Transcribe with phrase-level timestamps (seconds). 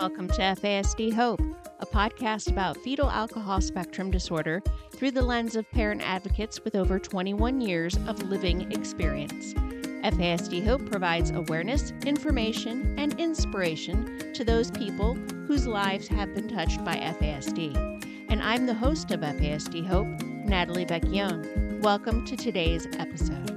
[0.00, 1.40] Welcome to FASD Hope,
[1.78, 6.98] a podcast about fetal alcohol spectrum disorder through the lens of parent advocates with over
[6.98, 9.54] 21 years of living experience.
[9.54, 15.14] FASD Hope provides awareness, information, and inspiration to those people
[15.46, 18.26] whose lives have been touched by FASD.
[18.28, 20.08] And I'm the host of FASD Hope,
[20.44, 21.80] Natalie Beck Young.
[21.82, 23.54] Welcome to today's episode.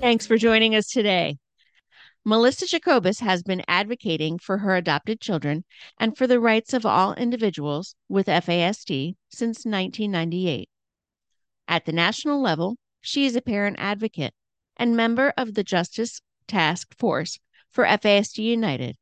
[0.00, 1.36] Thanks for joining us today.
[2.28, 5.64] Melissa Jacobus has been advocating for her adopted children
[5.98, 10.68] and for the rights of all individuals with FASD since 1998.
[11.66, 14.34] At the national level, she is a parent advocate
[14.76, 17.38] and member of the Justice Task Force
[17.70, 18.98] for FASD United,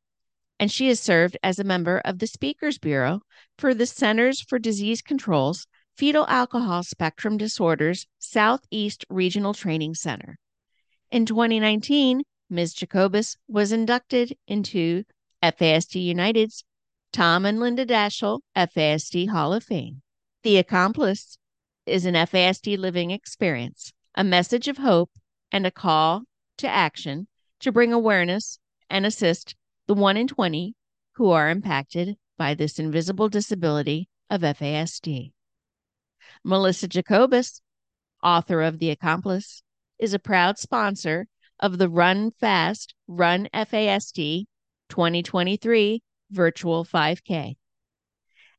[0.61, 3.23] and she has served as a member of the Speakers Bureau
[3.59, 10.39] for the Centers for Disease Control's Fetal Alcohol Spectrum Disorders Southeast Regional Training Center.
[11.11, 12.75] In 2019, Ms.
[12.75, 15.05] Jacobus was inducted into
[15.43, 16.65] FASD United's
[17.13, 20.03] Tom and Linda Daschle FASD Hall of Fame.
[20.43, 21.39] The Accomplice
[21.87, 25.11] is an FASD living experience, a message of hope,
[25.51, 26.23] and a call
[26.59, 27.27] to action
[27.61, 30.75] to bring awareness and assist the 1 in 20
[31.15, 35.33] who are impacted by this invisible disability of FASD.
[36.45, 37.61] Melissa Jacobus,
[38.23, 39.63] author of The Accomplice,
[39.99, 41.27] is a proud sponsor
[41.61, 44.45] of the Run Fast Run FASD
[44.89, 47.57] 2023 virtual 5K.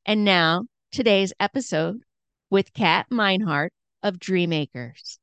[0.05, 2.01] And now, today's episode
[2.49, 3.69] with Kat Meinhardt
[4.03, 5.19] of Dream Acres.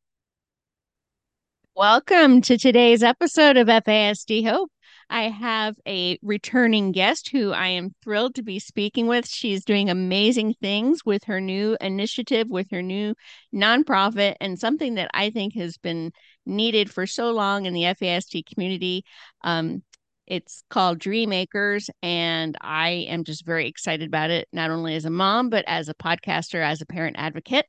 [1.75, 4.70] Welcome to today's episode of FASD Hope.
[5.10, 9.28] I have a returning guest who I am thrilled to be speaking with.
[9.28, 13.14] She's doing amazing things with her new initiative, with her new
[13.55, 16.12] nonprofit, and something that I think has been
[16.47, 19.05] needed for so long in the FASD community.
[19.42, 19.82] Um,
[20.27, 25.05] it's called Dream Acres, and I am just very excited about it, not only as
[25.05, 27.66] a mom, but as a podcaster, as a parent advocate.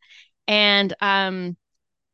[0.47, 1.57] And um,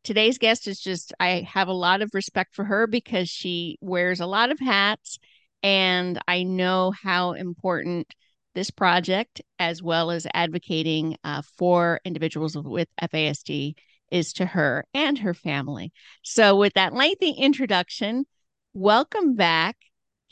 [0.03, 4.19] today's guest is just I have a lot of respect for her because she wears
[4.19, 5.19] a lot of hats
[5.63, 8.13] and I know how important
[8.53, 13.75] this project as well as advocating uh, for individuals with FASD
[14.11, 15.93] is to her and her family.
[16.23, 18.25] So with that lengthy introduction,
[18.73, 19.77] welcome back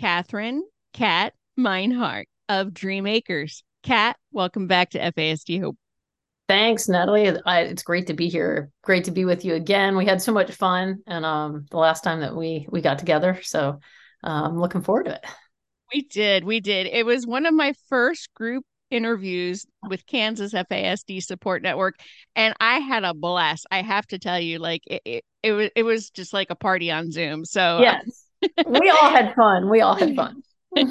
[0.01, 0.61] Kathryn
[0.93, 3.63] Kat Meinhardt of Dream Acres.
[3.83, 5.77] Kat, welcome back to FASD Hope.
[6.49, 7.31] Thanks, Natalie.
[7.45, 8.71] I, it's great to be here.
[8.81, 9.95] Great to be with you again.
[9.95, 13.39] We had so much fun, and um, the last time that we we got together,
[13.43, 13.79] so
[14.23, 15.25] I'm um, looking forward to it.
[15.93, 16.87] We did, we did.
[16.87, 21.99] It was one of my first group interviews with Kansas FASD Support Network,
[22.35, 23.67] and I had a blast.
[23.69, 26.55] I have to tell you, like it, it, it was it was just like a
[26.55, 27.45] party on Zoom.
[27.45, 28.25] So yes,
[28.65, 29.69] we all had fun.
[29.69, 30.41] We all had fun.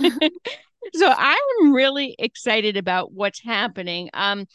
[0.95, 4.11] so I'm really excited about what's happening.
[4.15, 4.47] Um,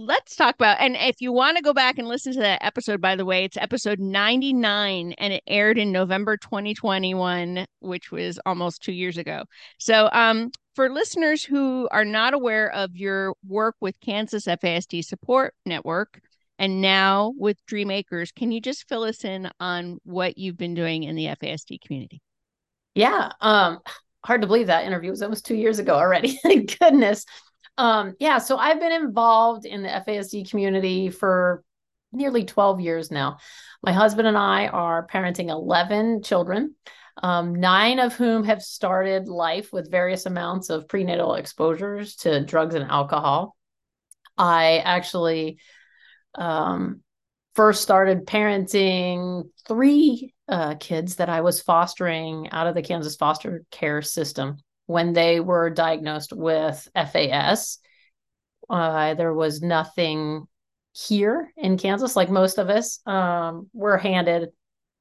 [0.00, 3.00] let's talk about and if you want to go back and listen to that episode
[3.00, 8.82] by the way it's episode 99 and it aired in november 2021 which was almost
[8.82, 9.44] two years ago.
[9.78, 15.54] So um for listeners who are not aware of your work with kansas fasd support
[15.66, 16.20] network
[16.58, 20.74] and now with Dream Acres can you just fill us in on what you've been
[20.74, 22.22] doing in the fasd community?
[22.94, 23.80] Yeah um
[24.24, 26.38] hard to believe that interview was almost two years ago already.
[26.80, 27.26] Goodness
[27.78, 31.64] um, yeah, so I've been involved in the FASD community for
[32.12, 33.38] nearly 12 years now.
[33.82, 36.74] My husband and I are parenting 11 children,
[37.22, 42.74] um, nine of whom have started life with various amounts of prenatal exposures to drugs
[42.74, 43.56] and alcohol.
[44.36, 45.58] I actually
[46.34, 47.00] um,
[47.54, 53.64] first started parenting three uh, kids that I was fostering out of the Kansas foster
[53.70, 54.58] care system
[54.90, 57.78] when they were diagnosed with FAS.
[58.68, 60.48] Uh, there was nothing
[60.92, 62.98] here in Kansas, like most of us.
[63.06, 64.48] Um, we're handed,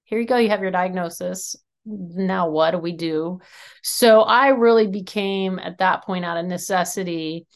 [0.03, 1.55] here you go, you have your diagnosis.
[1.85, 3.39] Now, what do we do?
[3.81, 7.47] So, I really became at that point out of necessity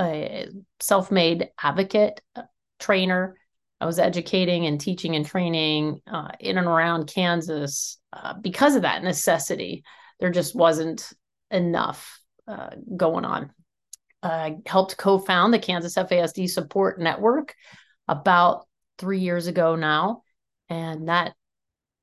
[0.00, 0.48] a
[0.80, 2.20] self made advocate,
[2.80, 3.36] trainer.
[3.80, 8.82] I was educating and teaching and training uh, in and around Kansas uh, because of
[8.82, 9.84] that necessity.
[10.18, 11.12] There just wasn't
[11.50, 13.52] enough uh, going on.
[14.22, 17.54] I helped co found the Kansas FASD Support Network
[18.08, 18.66] about
[18.98, 20.22] three years ago now.
[20.68, 21.34] And that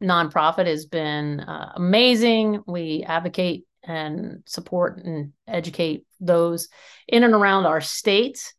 [0.01, 2.63] nonprofit has been uh, amazing.
[2.65, 6.69] We advocate and support and educate those
[7.07, 8.53] in and around our state.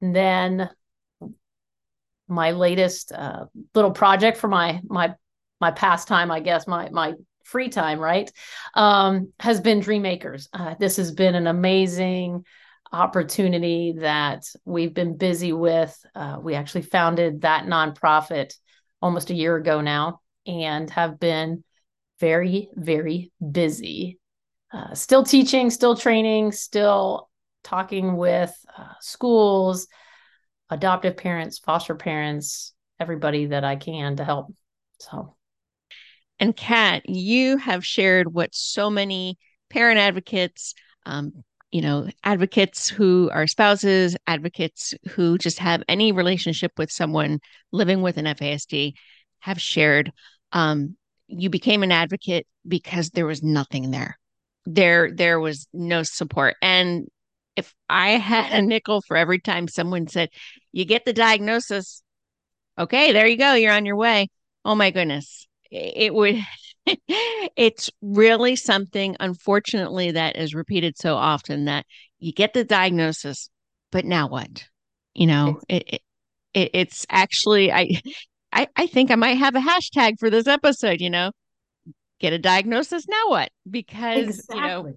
[0.00, 0.70] And then
[2.28, 5.14] my latest uh, little project for my my
[5.60, 7.14] my pastime, I guess, my my
[7.50, 8.30] free time, right?
[8.74, 10.48] Um, has been Dream Acres.
[10.52, 12.44] Uh, this has been an amazing
[12.92, 15.96] opportunity that we've been busy with.
[16.14, 18.54] Uh, we actually founded that nonprofit
[19.02, 21.64] almost a year ago now and have been
[22.20, 24.18] very, very busy.
[24.72, 27.28] Uh, still teaching, still training, still
[27.64, 29.88] talking with uh, schools,
[30.68, 34.52] adoptive parents, foster parents, everybody that I can to help.
[35.00, 35.34] So,
[36.40, 39.38] and Kat, you have shared what so many
[39.68, 46.72] parent advocates, um, you know, advocates who are spouses, advocates who just have any relationship
[46.78, 47.38] with someone
[47.70, 48.94] living with an FASD
[49.40, 50.10] have shared.
[50.52, 50.96] Um,
[51.28, 54.18] you became an advocate because there was nothing there.
[54.64, 56.56] There, there was no support.
[56.62, 57.06] And
[57.54, 60.30] if I had a nickel for every time someone said,
[60.72, 62.02] you get the diagnosis,
[62.78, 64.28] okay, there you go, you're on your way.
[64.64, 65.46] Oh my goodness.
[65.70, 66.36] It would,
[66.86, 71.86] it's really something, unfortunately, that is repeated so often that
[72.18, 73.50] you get the diagnosis,
[73.92, 74.64] but now what?
[75.14, 76.02] You know, it,
[76.54, 78.00] it it's actually, I,
[78.52, 81.32] I, I think I might have a hashtag for this episode, you know,
[82.18, 83.06] get a diagnosis.
[83.08, 83.50] Now what?
[83.68, 84.56] Because, exactly.
[84.56, 84.94] you know,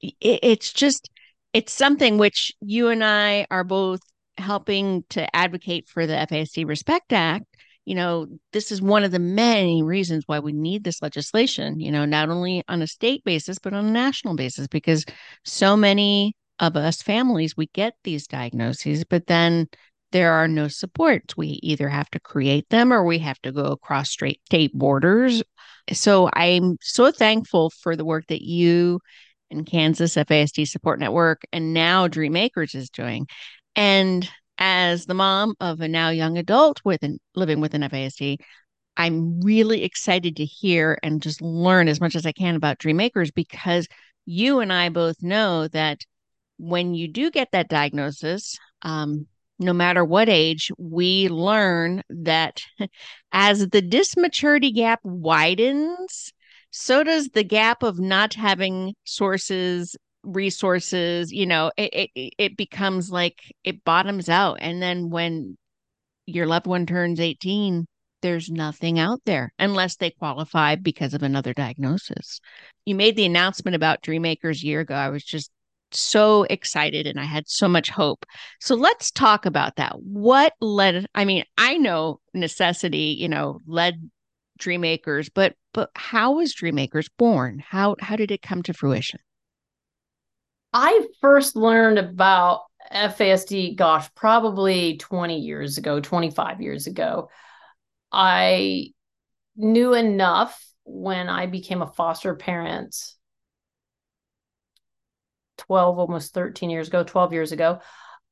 [0.00, 1.10] it, it's just,
[1.52, 4.00] it's something which you and I are both
[4.38, 7.44] helping to advocate for the FASD Respect Act.
[7.88, 11.90] You know, this is one of the many reasons why we need this legislation, you
[11.90, 15.06] know, not only on a state basis, but on a national basis, because
[15.46, 19.68] so many of us families, we get these diagnoses, but then
[20.12, 21.34] there are no supports.
[21.34, 25.42] We either have to create them or we have to go across straight state borders.
[25.90, 29.00] So I'm so thankful for the work that you
[29.50, 33.26] and Kansas FASD Support Network and now Dream Acres is doing.
[33.74, 38.38] And as the mom of a now young adult with an, living with an FASD,
[38.96, 43.00] I'm really excited to hear and just learn as much as I can about Dream
[43.00, 43.86] Acres because
[44.26, 46.00] you and I both know that
[46.58, 49.26] when you do get that diagnosis, um,
[49.60, 52.62] no matter what age, we learn that
[53.32, 56.32] as the dismaturity gap widens,
[56.70, 59.96] so does the gap of not having sources
[60.28, 65.56] resources you know it, it it becomes like it bottoms out and then when
[66.26, 67.86] your loved one turns 18
[68.20, 72.40] there's nothing out there unless they qualify because of another diagnosis
[72.84, 75.50] you made the announcement about Dream Acres year ago i was just
[75.92, 78.26] so excited and I had so much hope.
[78.60, 79.96] So let's talk about that.
[79.98, 84.10] What led I mean, I know necessity, you know, led
[84.58, 87.62] Dream Acres, but but how was Dream Acres born?
[87.66, 89.20] How how did it come to fruition?
[90.72, 92.62] I first learned about
[92.92, 97.30] FASD, gosh, probably 20 years ago, 25 years ago.
[98.12, 98.92] I
[99.56, 102.96] knew enough when I became a foster parent
[105.58, 107.80] 12 almost 13 years ago 12 years ago.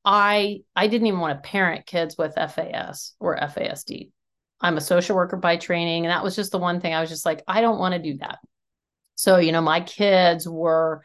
[0.05, 4.09] I i didn't even want to parent kids with fas or fasd
[4.61, 7.09] i'm a social worker by training and that was just the one thing i was
[7.09, 8.39] just like i don't want to do that.
[9.15, 11.03] So you know my kids were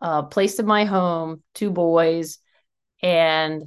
[0.00, 2.38] uh, placed in my home two boys
[3.02, 3.62] and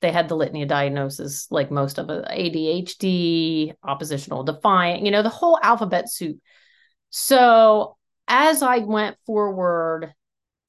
[0.00, 5.22] they had the litany of diagnoses like most of it adhd oppositional defiant you know
[5.22, 6.38] the whole alphabet soup.
[7.10, 7.96] So
[8.26, 10.12] as i went forward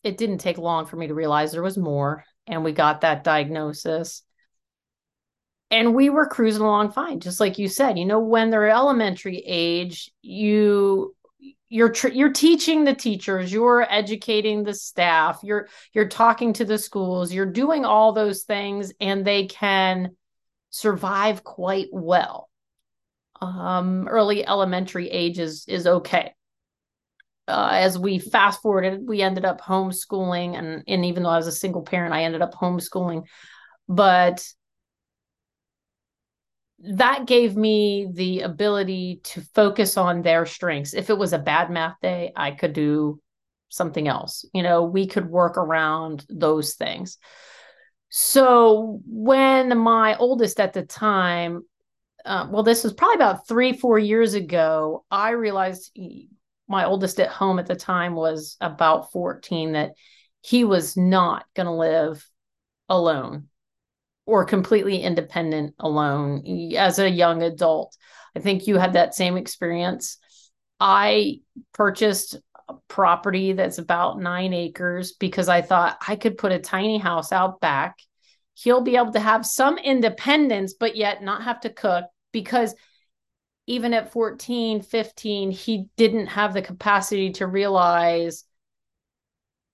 [0.04, 3.24] it didn't take long for me to realize there was more and we got that
[3.24, 4.24] diagnosis.
[5.72, 9.44] And we were cruising along fine just like you said you know when they're elementary
[9.46, 11.16] age you
[11.70, 16.78] you're tr- you're teaching the teachers you're educating the staff you're you're talking to the
[16.78, 20.10] schools you're doing all those things and they can
[20.72, 22.50] survive quite well
[23.42, 26.34] um early elementary age is is okay
[27.50, 31.48] uh, as we fast forwarded, we ended up homeschooling, and and even though I was
[31.48, 33.24] a single parent, I ended up homeschooling.
[33.88, 34.46] But
[36.82, 40.94] that gave me the ability to focus on their strengths.
[40.94, 43.20] If it was a bad math day, I could do
[43.70, 44.46] something else.
[44.54, 47.18] You know, we could work around those things.
[48.10, 51.64] So when my oldest at the time,
[52.26, 56.30] uh, well, this was probably about three, four years ago, I realized he,
[56.68, 59.92] my oldest at home at the time was about 14 that
[60.42, 62.26] he was not going to live
[62.88, 63.50] alone
[64.30, 66.46] or completely independent alone
[66.78, 67.98] as a young adult.
[68.36, 70.20] I think you had that same experience.
[70.80, 71.40] I
[71.74, 72.36] purchased
[72.70, 77.32] a property that's about nine acres because I thought I could put a tiny house
[77.32, 77.98] out back.
[78.54, 82.76] He'll be able to have some independence, but yet not have to cook because
[83.66, 88.44] even at 14, 15, he didn't have the capacity to realize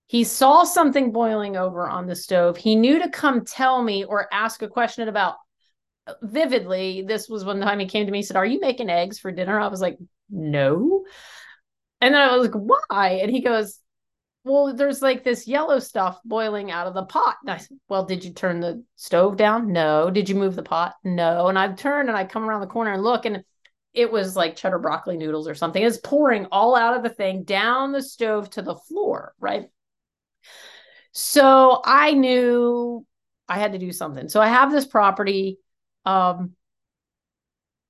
[0.07, 2.57] he saw something boiling over on the stove.
[2.57, 5.35] He knew to come tell me or ask a question about
[6.21, 7.03] vividly.
[7.07, 9.31] This was one time he came to me and said, Are you making eggs for
[9.31, 9.59] dinner?
[9.59, 9.97] I was like,
[10.29, 11.05] No.
[12.01, 13.19] And then I was like, Why?
[13.23, 13.79] And he goes,
[14.43, 17.37] Well, there's like this yellow stuff boiling out of the pot.
[17.41, 19.71] And I said, Well, did you turn the stove down?
[19.71, 20.11] No.
[20.11, 20.93] Did you move the pot?
[21.03, 21.47] No.
[21.47, 23.43] And I turned and I come around the corner and look, and
[23.91, 25.81] it was like cheddar broccoli noodles or something.
[25.81, 29.69] It's pouring all out of the thing down the stove to the floor, right?
[31.17, 33.05] So I knew
[33.47, 34.27] I had to do something.
[34.27, 35.59] So I have this property.
[36.03, 36.51] Um,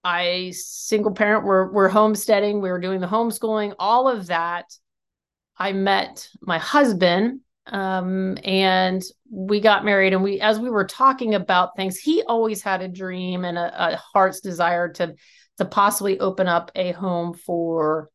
[0.04, 1.44] I single parent.
[1.44, 2.62] We're we're homesteading.
[2.62, 3.74] We were doing the homeschooling.
[3.80, 4.66] All of that.
[5.58, 9.02] I met my husband, um, and
[9.32, 10.14] we got married.
[10.14, 13.94] And we, as we were talking about things, he always had a dream and a,
[13.94, 15.16] a heart's desire to
[15.58, 18.12] to possibly open up a home for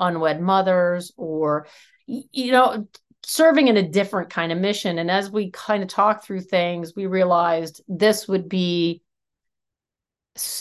[0.00, 1.66] unwed mothers or
[2.06, 2.86] you know
[3.24, 4.98] serving in a different kind of mission.
[4.98, 9.02] And as we kind of talked through things, we realized this would be,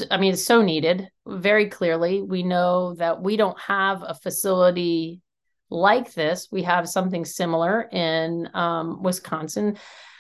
[0.10, 2.22] I mean, it's so needed very clearly.
[2.22, 5.22] We know that we don't have a facility
[5.70, 6.50] like this.
[6.51, 9.77] We have something similar in um, Wisconsin.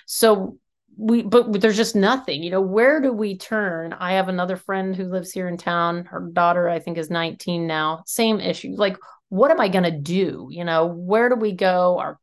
[0.07, 0.57] So
[0.97, 3.93] we, but there's just nothing, you know, where do we turn?
[3.93, 6.05] I have another friend who lives here in town.
[6.05, 8.03] Her daughter, I think, is 19 now.
[8.05, 8.73] Same issue.
[8.75, 8.97] Like,
[9.29, 10.47] what am I going to do?
[10.51, 11.97] You know, where do we go?
[11.97, 12.19] Our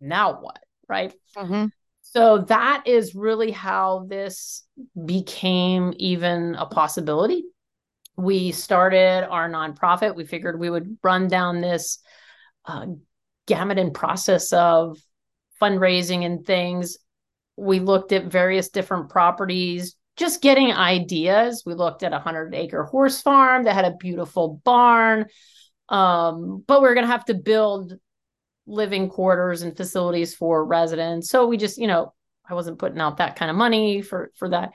[0.00, 0.58] now what?
[0.88, 1.12] Right.
[1.36, 1.66] Mm-hmm.
[2.02, 4.64] So that is really how this
[5.06, 7.44] became even a possibility.
[8.16, 10.14] We started our nonprofit.
[10.14, 11.98] We figured we would run down this
[12.66, 12.86] uh,
[13.46, 14.98] gamut and process of
[15.60, 16.98] fundraising and things.
[17.56, 21.62] We looked at various different properties, just getting ideas.
[21.64, 25.26] We looked at a hundred acre horse farm that had a beautiful barn.
[25.88, 27.94] Um, but we we're going to have to build
[28.66, 31.28] living quarters and facilities for residents.
[31.30, 32.12] So we just, you know,
[32.48, 34.72] I wasn't putting out that kind of money for for that.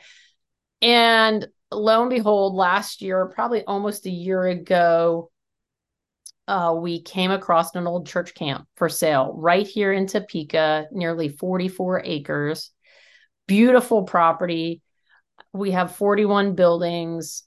[0.82, 5.32] And lo and behold, last year, probably almost a year ago,
[6.48, 11.29] uh, we came across an old church camp for sale right here in Topeka, nearly
[11.29, 12.72] 44 acres.
[13.48, 14.82] Beautiful property.
[15.53, 17.44] We have 41 buildings.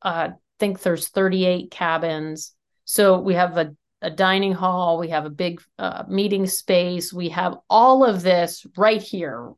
[0.00, 2.52] Uh, I think there's 38 cabins.
[2.84, 7.30] So we have a a dining hall, we have a big uh, meeting space, we
[7.30, 9.52] have all of this right here.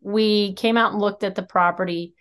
[0.00, 2.14] We came out and looked at the property.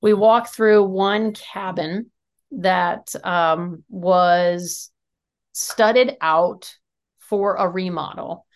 [0.00, 2.10] We walked through one cabin
[2.52, 4.90] that um, was
[5.52, 6.74] studded out
[7.18, 8.46] for a remodel.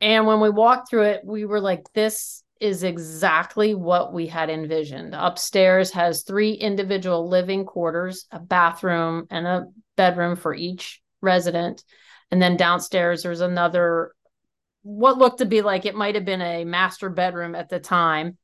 [0.00, 4.50] And when we walked through it, we were like, this is exactly what we had
[4.50, 5.14] envisioned.
[5.14, 9.66] Upstairs has three individual living quarters, a bathroom, and a
[10.02, 11.84] bedroom for each resident.
[12.32, 14.12] And then downstairs, there's another,
[14.82, 18.36] what looked to be like it might have been a master bedroom at the time,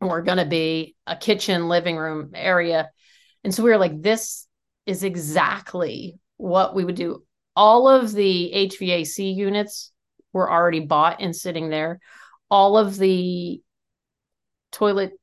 [0.00, 2.88] or going to be a kitchen, living room area.
[3.42, 4.46] And so we were like, this
[4.86, 7.24] is exactly what we would do.
[7.56, 9.90] All of the HVAC units
[10.32, 11.98] were already bought and sitting there.
[12.48, 13.60] All of the
[14.70, 15.18] toilet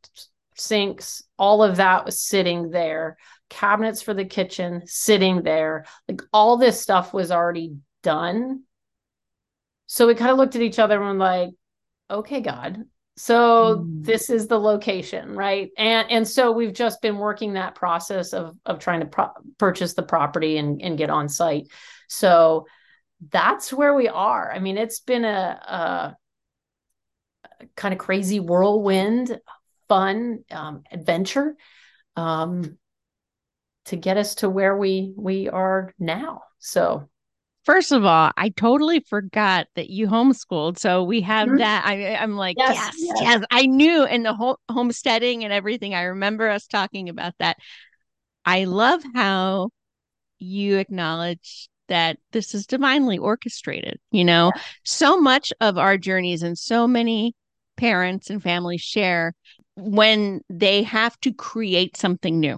[0.56, 3.16] sinks, all of that was sitting there
[3.50, 5.86] cabinets for the kitchen sitting there.
[6.08, 8.64] Like all this stuff was already done.
[9.88, 11.50] So we kind of looked at each other and were like,
[12.10, 12.84] okay, God.
[13.18, 14.06] So mm.
[14.06, 15.70] this is the location, right?
[15.78, 19.94] And and so we've just been working that process of of trying to pro- purchase
[19.94, 21.68] the property and and get on site.
[22.08, 22.66] So
[23.30, 24.50] that's where we are.
[24.52, 26.16] I mean, it's been a,
[27.60, 29.38] a kind of crazy whirlwind,
[29.90, 31.56] fun um, adventure.
[32.16, 32.78] Um,
[33.90, 36.42] to get us to where we we are now.
[36.60, 37.10] So
[37.66, 40.80] First of all, I totally forgot that you homeschooled.
[40.80, 41.58] So we have mm-hmm.
[41.58, 41.86] that.
[41.86, 45.94] I, am like, yes yes, yes, yes, I knew in the whole homesteading and everything.
[45.94, 47.58] I remember us talking about that.
[48.46, 49.70] I love how
[50.40, 54.00] you acknowledge that this is divinely orchestrated.
[54.12, 54.62] You know, yeah.
[54.84, 57.36] so much of our journeys and so many
[57.78, 59.34] parents and families share
[59.76, 62.58] when they have to create something new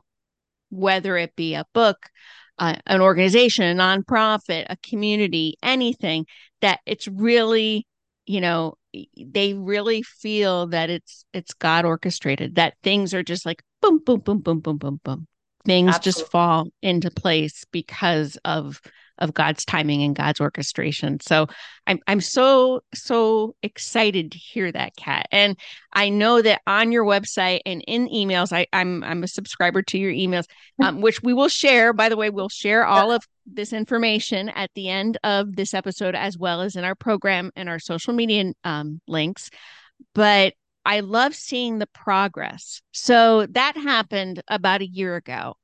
[0.72, 2.10] whether it be a book,
[2.58, 6.26] uh, an organization, a nonprofit, a community, anything
[6.62, 7.86] that it's really,
[8.26, 8.76] you know,
[9.18, 12.56] they really feel that it's it's God orchestrated.
[12.56, 15.28] That things are just like boom, boom, boom, boom, boom, boom, boom.
[15.66, 16.12] Things Absolutely.
[16.12, 18.82] just fall into place because of
[19.22, 21.20] of God's timing and God's orchestration.
[21.22, 21.48] So
[21.88, 25.28] I'm I'm so so excited to hear that, Kat.
[25.32, 25.58] And
[25.94, 29.98] I know that on your website and in emails, I, I'm I'm a subscriber to
[29.98, 30.46] your emails,
[30.84, 31.94] um, which we will share.
[31.94, 36.16] By the way, we'll share all of this information at the end of this episode,
[36.16, 39.50] as well as in our program and our social media um, links.
[40.14, 42.82] But I love seeing the progress.
[42.92, 45.56] So that happened about a year ago.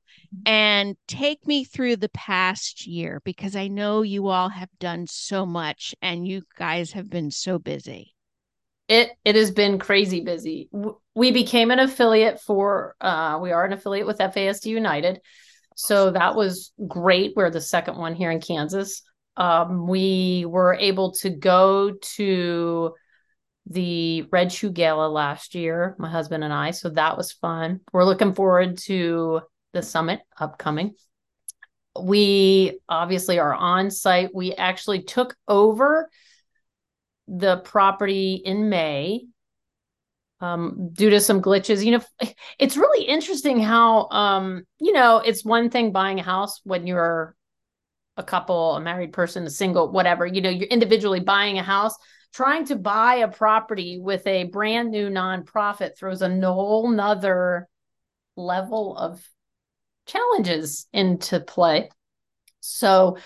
[0.46, 5.44] And take me through the past year because I know you all have done so
[5.44, 8.14] much and you guys have been so busy.
[8.88, 10.70] It it has been crazy busy.
[11.14, 15.20] We became an affiliate for uh we are an affiliate with FASD United.
[15.74, 17.34] So that was great.
[17.36, 19.02] We're the second one here in Kansas.
[19.36, 22.94] Um, we were able to go to
[23.70, 26.72] the Red Shoe Gala last year, my husband and I.
[26.72, 27.80] So that was fun.
[27.92, 30.94] We're looking forward to the summit upcoming.
[32.00, 34.34] We obviously are on site.
[34.34, 36.08] We actually took over
[37.26, 39.26] the property in May
[40.40, 41.84] um, due to some glitches.
[41.84, 46.60] You know, it's really interesting how, um, you know, it's one thing buying a house
[46.64, 47.34] when you're
[48.16, 51.94] a couple, a married person, a single, whatever, you know, you're individually buying a house
[52.32, 57.68] trying to buy a property with a brand new nonprofit throws a whole nother
[58.36, 59.22] level of
[60.08, 61.90] challenges into play.
[62.60, 63.18] So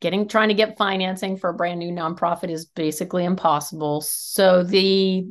[0.00, 4.00] getting trying to get financing for a brand new nonprofit is basically impossible.
[4.00, 5.26] So the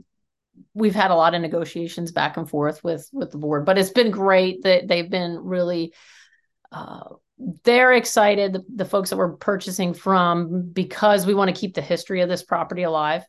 [0.73, 3.91] we've had a lot of negotiations back and forth with with the board, but it's
[3.91, 5.93] been great that they've been really
[6.71, 7.03] uh,
[7.63, 11.81] they're excited the, the folks that we're purchasing from because we want to keep the
[11.81, 13.23] history of this property alive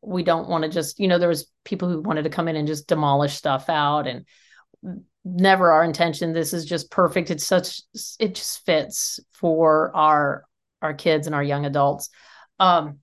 [0.00, 2.56] we don't want to just you know there was people who wanted to come in
[2.56, 4.24] and just demolish stuff out and
[5.28, 6.32] never our intention.
[6.32, 7.30] This is just perfect.
[7.30, 7.82] It's such
[8.18, 10.44] it just fits for our
[10.80, 12.10] our kids and our young adults.
[12.58, 12.98] Um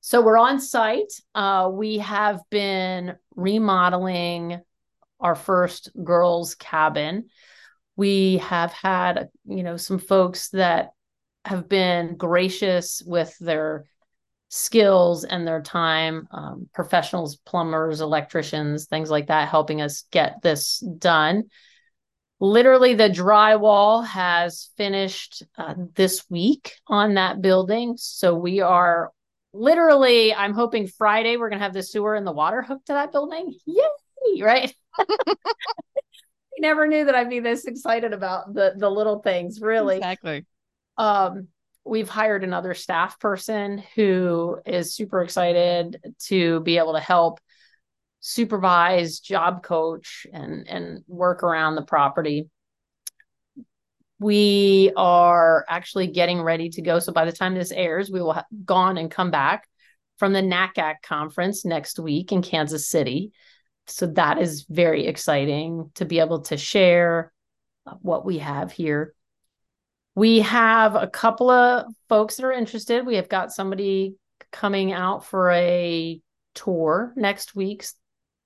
[0.00, 1.12] so we're on site.
[1.34, 4.60] Uh we have been remodeling
[5.20, 7.28] our first girls cabin.
[7.96, 10.90] We have had you know some folks that
[11.44, 13.84] have been gracious with their
[14.50, 20.80] skills and their time um, professionals plumbers electricians things like that helping us get this
[20.98, 21.44] done
[22.40, 29.12] literally the drywall has finished uh, this week on that building so we are
[29.52, 32.92] literally i'm hoping friday we're going to have the sewer and the water hooked to
[32.92, 38.90] that building yay right I never knew that I'd be this excited about the the
[38.90, 39.96] little things, really.
[39.96, 40.44] Exactly.
[40.98, 41.48] Um,
[41.84, 47.40] we've hired another staff person who is super excited to be able to help
[48.20, 52.48] supervise, job coach, and and work around the property.
[54.18, 56.98] We are actually getting ready to go.
[56.98, 59.66] So by the time this airs, we will have gone and come back
[60.18, 63.32] from the NACAC conference next week in Kansas City
[63.90, 67.32] so that is very exciting to be able to share
[68.00, 69.14] what we have here.
[70.14, 73.06] We have a couple of folks that are interested.
[73.06, 74.16] We have got somebody
[74.50, 76.20] coming out for a
[76.54, 77.84] tour next week.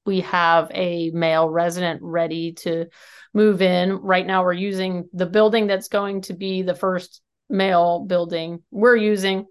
[0.06, 2.86] We have a male resident ready to
[3.32, 3.92] move in.
[3.92, 8.96] Right now, we're using the building that's going to be the first male building we're
[8.96, 9.46] using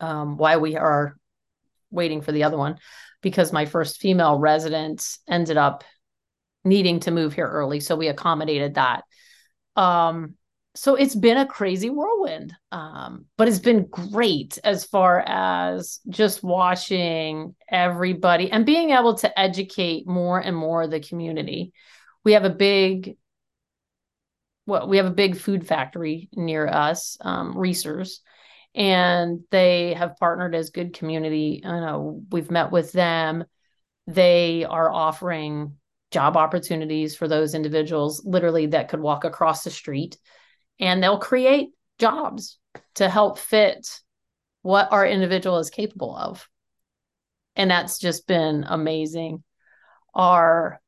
[0.00, 1.16] um, while we are
[1.90, 2.78] waiting for the other one
[3.22, 5.84] because my first female resident ended up
[6.64, 7.80] needing to move here early.
[7.80, 9.04] So we accommodated that.
[9.76, 10.34] Um,
[10.74, 16.42] so it's been a crazy whirlwind, um, but it's been great as far as just
[16.42, 21.72] watching everybody and being able to educate more and more of the community.
[22.24, 23.16] We have a big
[24.64, 28.20] well, we have a big food factory near us, um, Reser's,
[28.74, 31.62] and they have partnered as good community.
[31.64, 33.44] I know we've met with them.
[34.06, 35.76] They are offering
[36.12, 40.16] job opportunities for those individuals literally that could walk across the street
[40.82, 42.58] and they'll create jobs
[42.96, 44.00] to help fit
[44.62, 46.46] what our individual is capable of.
[47.54, 49.44] And that's just been amazing.
[50.12, 50.80] Our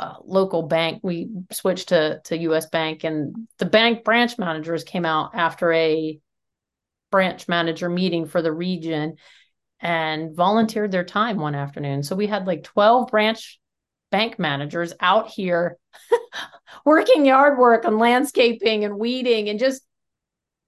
[0.00, 5.04] uh, local bank, we switched to, to US Bank, and the bank branch managers came
[5.04, 6.18] out after a
[7.10, 9.16] branch manager meeting for the region
[9.80, 12.02] and volunteered their time one afternoon.
[12.02, 13.60] So we had like 12 branch
[14.14, 15.76] bank managers out here
[16.84, 19.82] working yard work and landscaping and weeding and just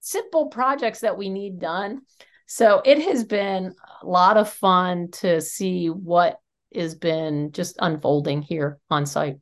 [0.01, 2.01] simple projects that we need done.
[2.47, 6.41] So it has been a lot of fun to see what
[6.75, 9.37] has been just unfolding here on site.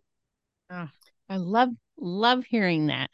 [0.69, 0.89] Oh,
[1.31, 3.09] I love love hearing that.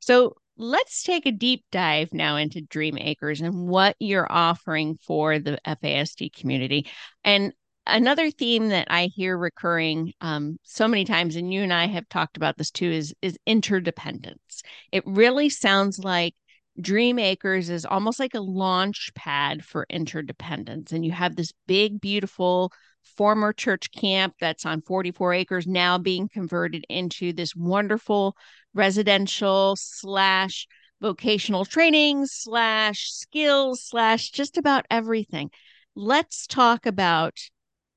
[0.00, 5.38] So let's take a deep dive now into Dream Acres and what you're offering for
[5.38, 6.88] the FASD community.
[7.22, 7.52] And
[7.86, 12.08] another theme that I hear recurring um, so many times, and you and I have
[12.08, 14.62] talked about this too, is is interdependence.
[14.90, 16.34] It really sounds like
[16.80, 22.00] Dream Acres is almost like a launch pad for interdependence, and you have this big,
[22.00, 22.72] beautiful
[23.16, 28.36] former church camp that's on 44 acres now being converted into this wonderful
[28.74, 30.66] residential slash
[31.00, 35.50] vocational training slash skills slash just about everything
[35.96, 37.36] let's talk about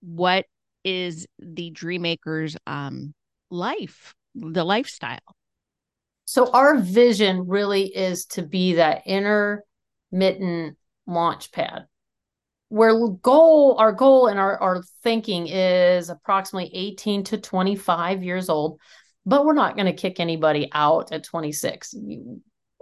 [0.06, 0.46] what
[0.84, 3.14] is the Dream Acres um,
[3.50, 5.20] life, the lifestyle?
[6.26, 11.86] So our vision really is to be that intermittent launch pad.
[12.70, 18.80] Where goal our goal and our, our thinking is approximately 18 to 25 years old
[19.28, 21.96] but we're not going to kick anybody out at 26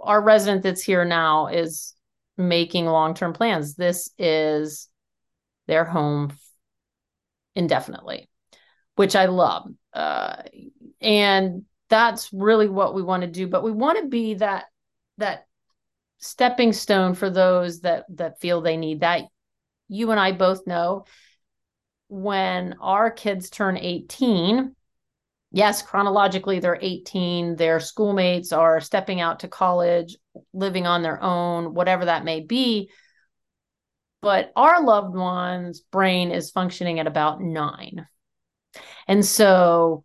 [0.00, 1.94] our resident that's here now is
[2.36, 3.74] making long-term plans.
[3.74, 4.88] This is
[5.66, 6.36] their home
[7.54, 8.28] indefinitely,
[8.96, 9.70] which I love.
[9.92, 10.42] Uh,
[11.00, 13.46] and that's really what we want to do.
[13.46, 14.64] But we want to be that
[15.18, 15.46] that
[16.18, 19.24] stepping stone for those that that feel they need that.
[19.88, 21.04] You and I both know
[22.08, 24.74] when our kids turn 18,
[25.52, 30.16] yes, chronologically they're 18, their schoolmates are stepping out to college,
[30.52, 32.90] living on their own, whatever that may be
[34.24, 38.06] but our loved one's brain is functioning at about nine.
[39.06, 40.04] And so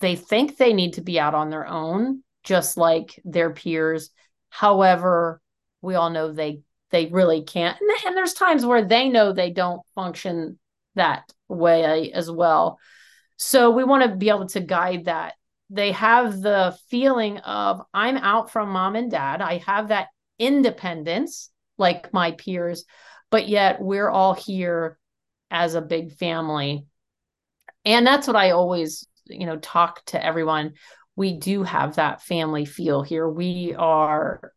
[0.00, 4.10] they think they need to be out on their own, just like their peers.
[4.48, 5.40] However,
[5.82, 7.78] we all know they they really can't.
[7.78, 10.58] And, and there's times where they know they don't function
[10.94, 12.78] that way as well.
[13.36, 15.34] So we want to be able to guide that.
[15.68, 19.42] They have the feeling of I'm out from mom and dad.
[19.42, 22.84] I have that independence like my peers,
[23.30, 24.98] but yet we're all here
[25.50, 26.86] as a big family.
[27.84, 30.74] And that's what I always, you know, talk to everyone.
[31.16, 33.28] We do have that family feel here.
[33.28, 34.52] We are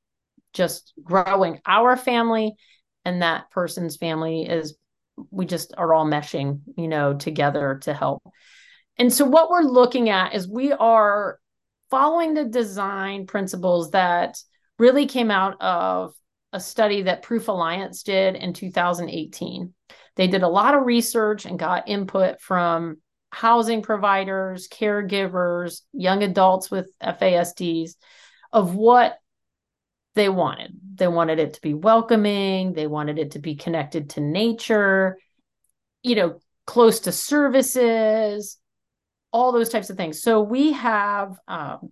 [0.54, 2.54] just growing our family
[3.06, 4.78] and that person's family is
[5.30, 8.24] we just are all meshing, you know, together to help.
[8.98, 11.40] And so what we're looking at is we are
[11.90, 14.38] following the design principles that
[14.78, 16.14] really came out of
[16.54, 19.74] a study that Proof Alliance did in 2018.
[20.16, 22.98] They did a lot of research and got input from
[23.32, 27.96] housing providers, caregivers, young adults with FASDs
[28.52, 29.18] of what
[30.16, 30.78] they wanted.
[30.96, 35.18] They wanted it to be welcoming, they wanted it to be connected to nature,
[36.04, 38.58] you know, close to services,
[39.32, 40.22] all those types of things.
[40.22, 41.92] So we have um,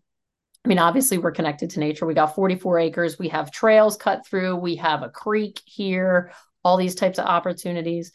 [0.65, 2.05] I mean, obviously, we're connected to nature.
[2.05, 3.17] We got 44 acres.
[3.17, 4.57] We have trails cut through.
[4.57, 8.11] We have a creek here, all these types of opportunities.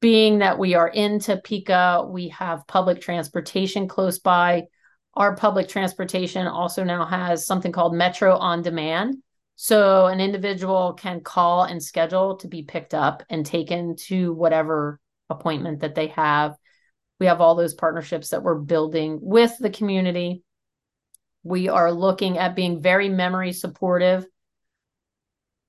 [0.00, 4.64] Being that we are in Topeka, we have public transportation close by.
[5.14, 9.16] Our public transportation also now has something called Metro on Demand.
[9.56, 14.98] So an individual can call and schedule to be picked up and taken to whatever
[15.30, 16.56] appointment that they have.
[17.20, 20.42] We have all those partnerships that we're building with the community
[21.42, 24.26] we are looking at being very memory supportive.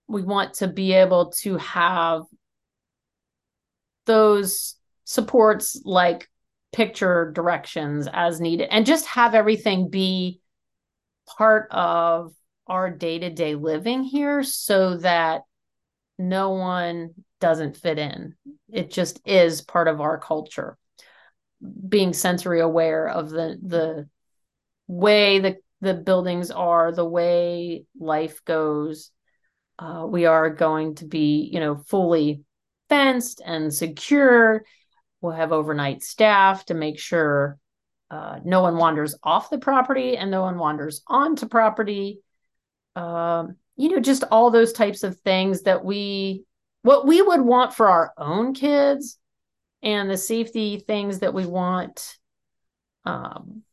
[0.07, 2.23] We want to be able to have
[4.05, 6.29] those supports like
[6.73, 10.39] picture directions as needed and just have everything be
[11.37, 12.33] part of
[12.67, 15.41] our day-to-day living here so that
[16.17, 18.33] no one doesn't fit in
[18.71, 20.77] it just is part of our culture
[21.87, 24.07] being sensory aware of the the
[24.87, 29.11] way the the buildings are, the way life goes.
[29.77, 32.41] Uh, we are going to be, you know, fully
[32.87, 34.63] fenced and secure.
[35.19, 37.57] We'll have overnight staff to make sure
[38.09, 42.21] uh, no one wanders off the property and no one wanders onto property.
[42.95, 46.45] Um, you know, just all those types of things that we,
[46.83, 49.17] what we would want for our own kids
[49.81, 52.17] and the safety things that we want.
[53.03, 53.63] Um,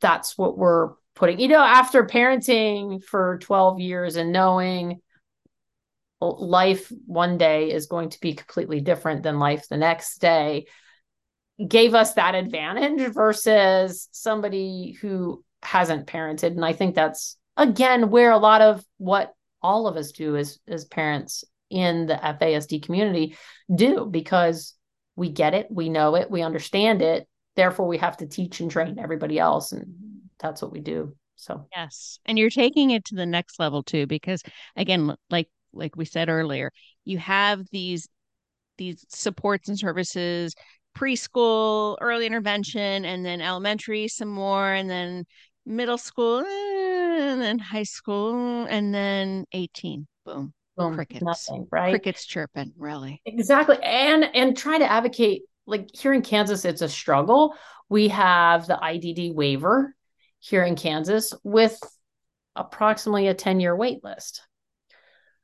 [0.00, 5.00] that's what we're putting, you know, after parenting for 12 years and knowing
[6.20, 10.66] life one day is going to be completely different than life the next day
[11.68, 18.30] gave us that advantage versus somebody who hasn't parented and i think that's again where
[18.30, 23.36] a lot of what all of us do as as parents in the FASD community
[23.74, 24.74] do because
[25.16, 27.26] we get it, we know it, we understand it.
[27.56, 29.72] Therefore, we have to teach and train everybody else.
[29.72, 29.94] And
[30.38, 31.16] that's what we do.
[31.36, 34.42] So yes, and you're taking it to the next level too, because
[34.76, 36.70] again, like like we said earlier,
[37.04, 38.08] you have these
[38.78, 40.54] these supports and services
[40.96, 45.24] preschool early intervention and then elementary some more and then
[45.66, 51.90] middle school eh, and then high school and then 18 boom boom, crickets nothing, right?
[51.90, 53.76] crickets chirping really Exactly.
[53.82, 57.54] And and try to advocate like here in Kansas it's a struggle.
[57.88, 59.94] We have the IDD waiver
[60.40, 61.78] here in Kansas with
[62.54, 64.42] approximately a 10-year wait list.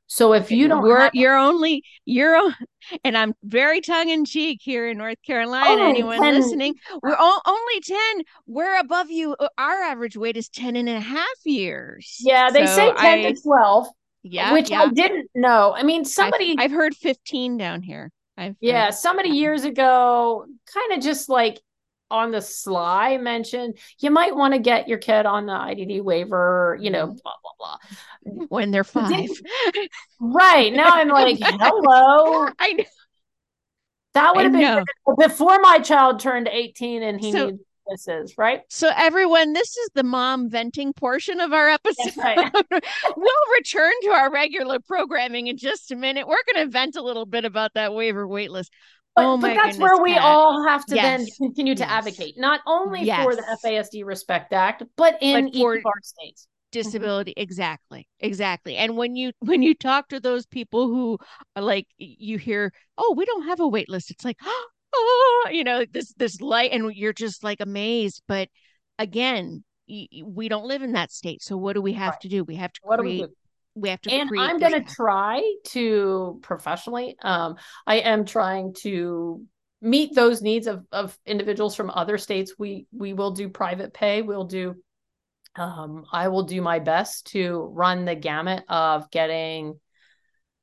[0.07, 2.53] So if you don't have, you're only you're
[3.03, 5.69] and I'm very tongue in cheek here in North Carolina.
[5.69, 7.97] Only Anyone 10 listening, we're only 10.
[8.45, 9.35] We're above you.
[9.39, 12.17] Uh, Our average wait is 10 and a half years.
[12.19, 13.87] yeah, they So say 10 I, to 12,
[14.23, 14.83] yeah, which yeah.
[14.83, 15.73] I didn't know.
[15.75, 18.11] I mean, somebody I've, I've heard 15 down here.
[18.37, 21.59] I've Yeah, somebody years ago kind of just like
[22.11, 26.77] on the sly mentioned you might want to get your kid on the IDD waiver,
[26.79, 27.21] you know, Mhm.
[27.23, 27.77] blah blah
[28.25, 28.45] blah.
[28.49, 29.29] when they're five.
[30.19, 30.71] Right.
[30.73, 32.47] Now I'm like, hello.
[32.59, 32.83] I know.
[34.13, 34.85] That would have been
[35.17, 38.61] before my child turned 18 and he So- needs services, right?
[38.69, 42.17] So everyone, this is the mom venting portion of our episode.
[42.17, 42.39] Right.
[43.17, 46.27] we'll return to our regular programming in just a minute.
[46.27, 48.67] We're going to vent a little bit about that waiver waitlist.
[49.15, 51.37] But, oh but that's goodness, where we all have to then Yes.
[51.37, 51.91] continue to Yes.
[51.91, 56.01] advocate, not only for the FASD Respect Act, but in But for- each of our
[56.01, 56.47] states.
[56.71, 61.19] disability exactly exactly and when you when you talk to those people who
[61.55, 64.65] are like you hear oh we don't have a wait list it's like oh
[65.51, 68.49] you know this this light and you're just like amazed but
[68.99, 72.21] again we don't live in that state so what do we have Right.
[72.21, 72.43] to do?
[72.43, 73.31] We have to What do we create
[73.75, 77.55] we have to and i'm going to try to professionally um
[77.87, 79.43] i am trying to
[79.81, 82.53] meet those needs of of individuals from other states.
[82.57, 84.21] We we will do private pay.
[84.21, 84.75] We'll do
[85.55, 89.79] um i will do my best to run the gamut of getting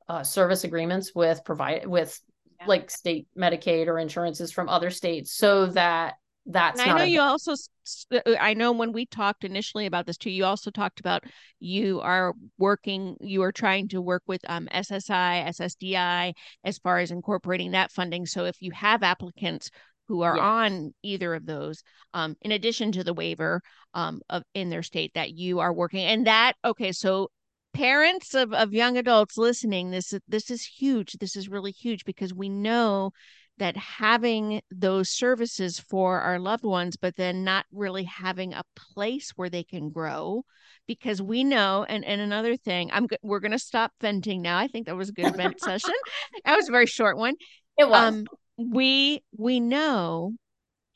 [0.08, 2.18] uh, service agreements with provide with
[2.60, 2.66] Yeah.
[2.66, 6.14] like state medicaid or insurances from other states so that
[6.46, 7.68] that's And I know a- you also, s-
[8.12, 11.22] uh, I know when we talked initially about this too, you also talked about
[11.60, 16.32] you are working, you are trying to work with um, SSI, SSDI
[16.64, 18.24] as far as incorporating that funding.
[18.26, 19.70] So if you have applicants
[20.08, 20.42] who are Yes.
[20.44, 21.82] on either of those,
[22.14, 23.60] um, in addition to the waiver
[23.94, 27.30] um, of in their state that you are working, and that okay, so
[27.72, 31.12] parents of, of young adults listening, this is this is huge.
[31.14, 33.12] This is really huge because we know
[33.58, 38.62] that having those services for our loved ones, but then not really having a
[38.94, 40.44] place where they can grow,
[40.86, 41.84] because we know.
[41.88, 44.58] And and another thing, I'm we're gonna stop venting now.
[44.58, 45.94] I think that was a good vent session.
[46.44, 47.34] That was a very short one.
[47.78, 48.24] it was Um,
[48.56, 50.32] we we know,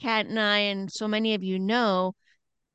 [0.01, 2.15] Kat and I, and so many of you know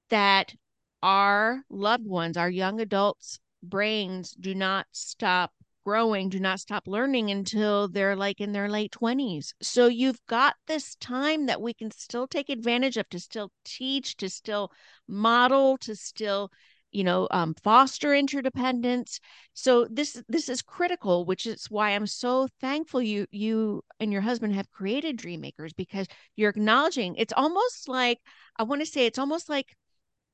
[0.09, 0.53] that
[1.01, 5.51] our loved ones, our young adults' brains do not stop
[5.85, 9.53] growing, do not stop learning until they're like in their late 20s.
[9.61, 14.17] So you've got this time that we can still take advantage of to still teach,
[14.17, 14.71] to still
[15.07, 16.51] model, to still
[16.91, 19.19] you know um, foster interdependence
[19.53, 24.21] so this this is critical which is why i'm so thankful you you and your
[24.21, 28.19] husband have created Dream Acres because you're acknowledging it's almost like
[28.57, 29.75] i want to say it's almost like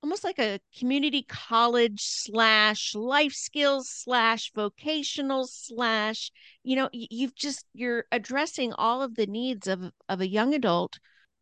[0.05, 7.65] almost like a community college slash life skills slash vocational slash you know you've just
[7.73, 10.99] you're addressing all of the needs of of a young adult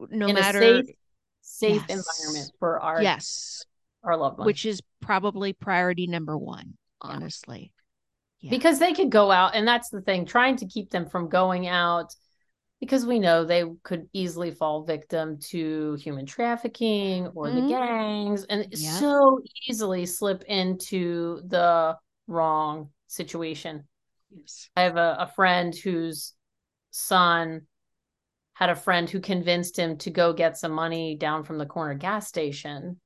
[0.10, 0.86] no in matter safe
[1.42, 1.90] safe Yes.
[1.90, 3.66] environment for our yes
[4.02, 7.74] our loved ones which is probably priority number one honestly
[8.40, 8.50] yeah.
[8.50, 11.68] because they could go out and that's the thing trying to keep them from going
[11.68, 12.14] out
[12.84, 17.70] because we know they could easily fall victim to human trafficking or the Mhm.
[17.70, 18.78] gangs and Yep.
[18.78, 23.88] so easily slip into the wrong situation
[24.36, 24.70] yes.
[24.76, 26.34] i have a, a friend whose
[26.92, 27.68] son
[28.54, 31.94] had a friend who convinced him to go get some money down from the corner
[31.94, 33.00] gas station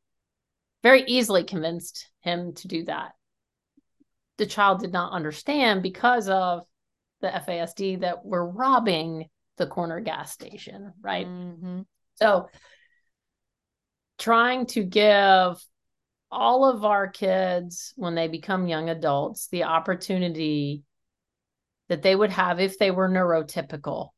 [0.82, 3.12] very easily convinced him to do that
[4.38, 6.64] the child did not understand because of
[7.22, 11.28] the FASD that we're robbing the corner gas station, right?
[11.28, 11.86] Mhm.
[12.16, 12.48] So
[14.18, 15.64] trying to give
[16.32, 20.84] all of our kids when they become young adults the opportunity
[21.88, 24.10] that they would have if they were neurotypical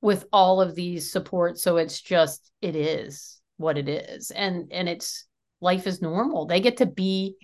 [0.00, 4.88] with all of these supports so it's just it is what it is and and
[4.88, 5.26] it's
[5.60, 7.36] life is normal they get to be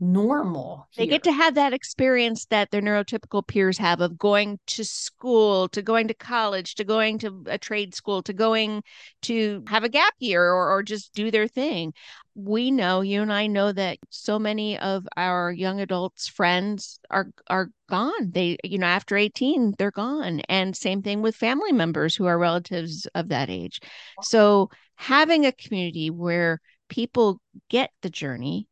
[0.00, 0.88] normal.
[0.96, 5.68] They get to have that experience that their neurotypical peers have of going to school,
[5.68, 8.82] to going to college, to going to a trade school, to going
[9.22, 11.92] to have a gap year or, or just do their thing.
[12.34, 17.28] We know, you and I know that so many of our young adults' friends are
[17.48, 18.30] are gone.
[18.30, 20.40] They, you know, after 18, they're gone.
[20.48, 23.80] And same thing with family members who are relatives of that age.
[24.22, 28.66] So having a community where people get the journey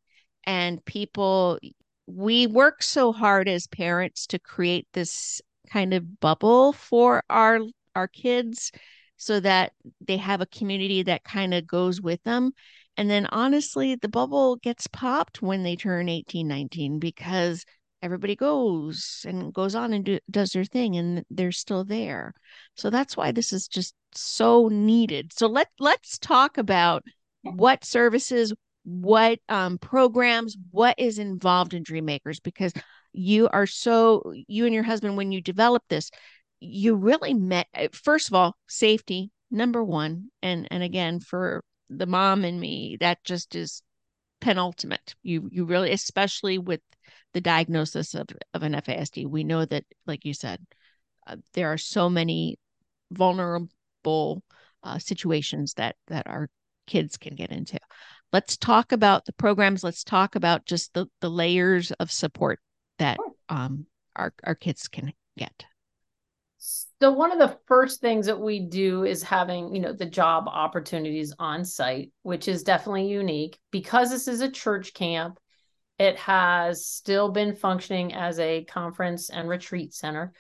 [0.48, 1.60] and people
[2.06, 7.60] we work so hard as parents to create this kind of bubble for our
[7.94, 8.72] our kids
[9.18, 12.52] so that they have a community that kind of goes with them.
[12.96, 17.66] And then honestly the bubble gets popped when they turn 18 19 because
[18.00, 22.32] everybody goes and goes on and do, does their thing and they're still there.
[22.74, 25.32] So that's why this is just so needed.
[25.34, 27.04] So let let's talk about
[27.42, 28.54] what services
[28.88, 32.72] what um, programs, what is involved in Dream Acres because
[33.12, 36.10] you are so, you and your husband, when you developed this,
[36.60, 40.30] you really met, uh, first of all, safety, number one.
[40.42, 43.82] And, and again, for the mom and me, that just is
[44.40, 45.14] penultimate.
[45.22, 46.80] You, you really, especially with
[47.34, 50.64] the diagnosis of, of an FASD, we know that, like you said,
[51.26, 52.56] uh, there are so many
[53.10, 54.42] vulnerable
[54.82, 56.48] uh, situations that that our
[56.86, 57.78] kids can get into
[58.32, 62.60] let's talk about the programs let's talk about just the, the layers of support
[62.98, 63.86] that um,
[64.16, 65.64] our, our kids can get.
[67.00, 70.48] So one of the first things that we do is having you know the job
[70.48, 73.58] opportunities on site which is definitely unique.
[73.70, 75.38] Because this is a church camp
[75.98, 80.32] it has still been functioning as a conference and retreat center.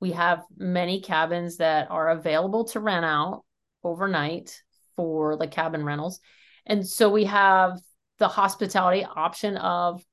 [0.00, 3.44] We have many cabins that are available to rent out
[3.84, 4.60] overnight
[4.96, 6.20] for the cabin rentals
[6.66, 7.78] and so we have
[8.18, 10.04] the hospitality option of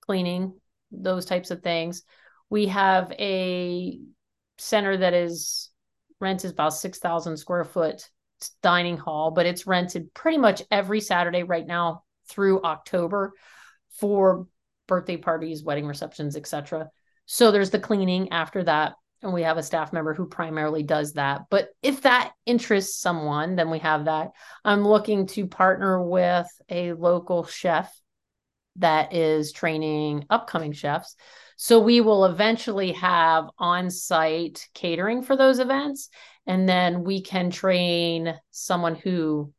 [0.00, 0.54] cleaning,
[0.90, 2.02] those types of things.
[2.50, 4.00] We have a
[4.58, 5.70] center that is
[6.20, 8.08] rent is about 6,000 square foot
[8.62, 13.32] dining hall, but it's rented pretty much every Saturday right now through October
[14.00, 14.46] for
[14.86, 16.88] birthday parties, wedding receptions, etc.
[17.26, 21.14] So there's the cleaning after that and we have a staff member who primarily does
[21.14, 21.42] that.
[21.50, 24.30] But if that interests someone, then we have that.
[24.64, 27.92] I'm looking to partner with a local chef
[28.76, 31.16] that is training upcoming chefs.
[31.56, 36.08] So we will eventually have on site catering for those events.
[36.46, 39.52] And then we can train someone who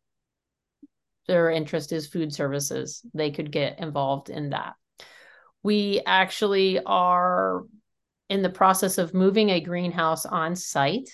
[1.27, 3.05] their interest is food services.
[3.13, 4.75] They could get involved in that.
[5.61, 7.63] We actually are
[8.29, 11.09] in the process of moving a greenhouse on site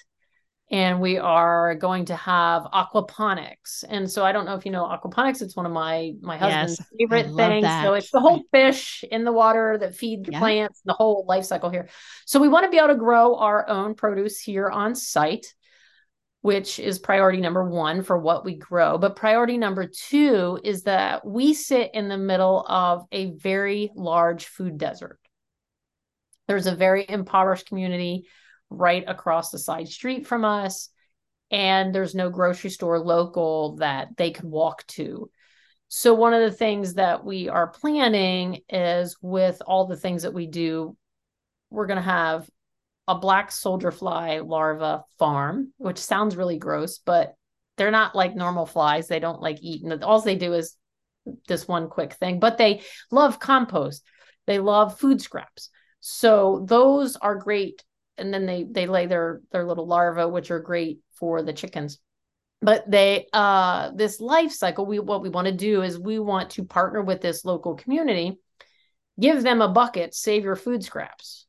[0.72, 3.84] and we are going to have aquaponics.
[3.88, 5.42] And so I don't know if you know aquaponics.
[5.42, 7.64] It's one of my my husband's yes, favorite things.
[7.64, 7.84] That.
[7.84, 10.40] So it's the whole fish in the water that feed the yeah.
[10.40, 11.90] plants, the whole life cycle here.
[12.26, 15.46] So we want to be able to grow our own produce here on site,
[16.42, 18.98] which is priority number one for what we grow.
[18.98, 24.48] But priority number two is that we sit in the middle of a very large
[24.48, 25.20] food desert.
[26.48, 28.28] There's a very impoverished community
[28.70, 30.90] right across the side street from us.
[31.52, 35.30] And there's no grocery store local that they could walk to.
[35.88, 40.34] So, one of the things that we are planning is with all the things that
[40.34, 40.98] we do,
[41.70, 42.50] we're going to have
[43.08, 47.36] a black soldier fly larva farm, which sounds really gross, but
[47.78, 49.08] they're not like normal flies.
[49.08, 50.76] They don't like eat, and all they do is
[51.48, 52.82] this one quick thing, but they
[53.12, 54.04] love compost.
[54.48, 55.70] They love food scraps.
[56.08, 57.84] So those are great.
[58.20, 61.98] And then they they lay their their little larvae, which are great for the chickens.
[62.62, 66.52] But they uh this life cycle, we what we want to do is we want
[66.52, 68.38] to partner with this local community,
[69.20, 71.48] give them a bucket, save your food scraps.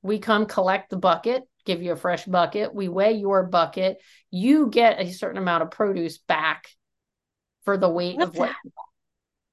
[0.00, 3.98] We come collect the bucket, give you a fresh bucket, we weigh your bucket,
[4.30, 6.68] you get a certain amount of produce back
[7.66, 8.54] for the weight of what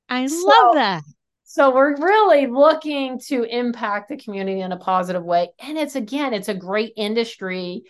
[0.08, 1.04] I so, love that.
[1.50, 5.48] So we're really looking to impact the community in a positive way.
[5.60, 7.84] And it's again, it's a great industry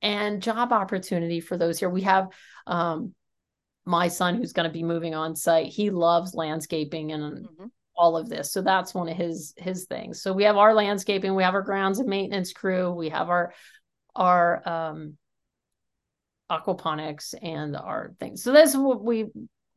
[0.00, 1.90] and job opportunity for those here.
[1.90, 2.28] We have
[2.66, 3.14] um,
[3.84, 5.66] my son who's going to be moving on site.
[5.66, 7.66] He loves landscaping and mm-hmm.
[7.94, 8.54] all of this.
[8.54, 10.22] So that's one of his his things.
[10.22, 13.52] So we have our landscaping, we have our grounds and maintenance crew, we have our
[14.16, 15.18] our um
[16.50, 18.42] aquaponics and our things.
[18.42, 19.26] So that's what we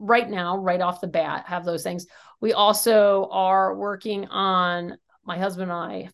[0.02, 2.08] right now, right off the bat, have those things.
[2.42, 6.10] We also are working on my husband and I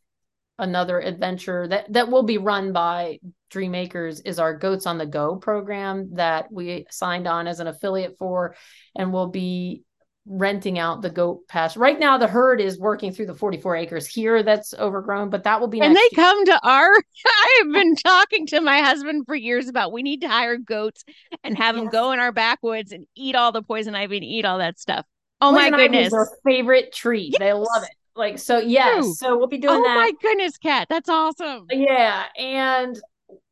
[0.59, 5.05] another adventure that that will be run by Dream Acres is our Goats on the
[5.05, 8.55] Go program that we signed on as an affiliate for
[8.95, 9.83] and will be
[10.29, 11.79] renting out the goat pasture.
[11.79, 15.59] Right now, the herd is working through the 44 acres here that's overgrown, but that
[15.59, 15.79] will be.
[15.81, 16.09] And they year.
[16.15, 16.89] come to our.
[17.25, 21.03] I have been talking to my husband for years about we need to hire goats
[21.43, 21.83] and have yes.
[21.83, 24.79] them go in our backwoods and eat all the poison ivy and eat all that
[24.79, 25.05] stuff.
[25.39, 27.29] Oh poison my goodness, their favorite tree.
[27.31, 27.39] Yes.
[27.39, 27.95] They love it.
[28.15, 29.03] Like so, yes.
[29.03, 29.13] True.
[29.13, 29.91] So we'll be doing oh that.
[29.91, 31.67] Oh my goodness, Kat, that's awesome.
[31.71, 32.99] Yeah, and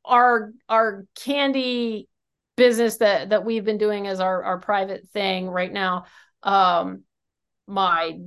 [0.04, 2.08] our our candy
[2.58, 6.06] business that that we've been doing as our our private thing right now
[6.46, 7.04] um
[7.68, 8.18] my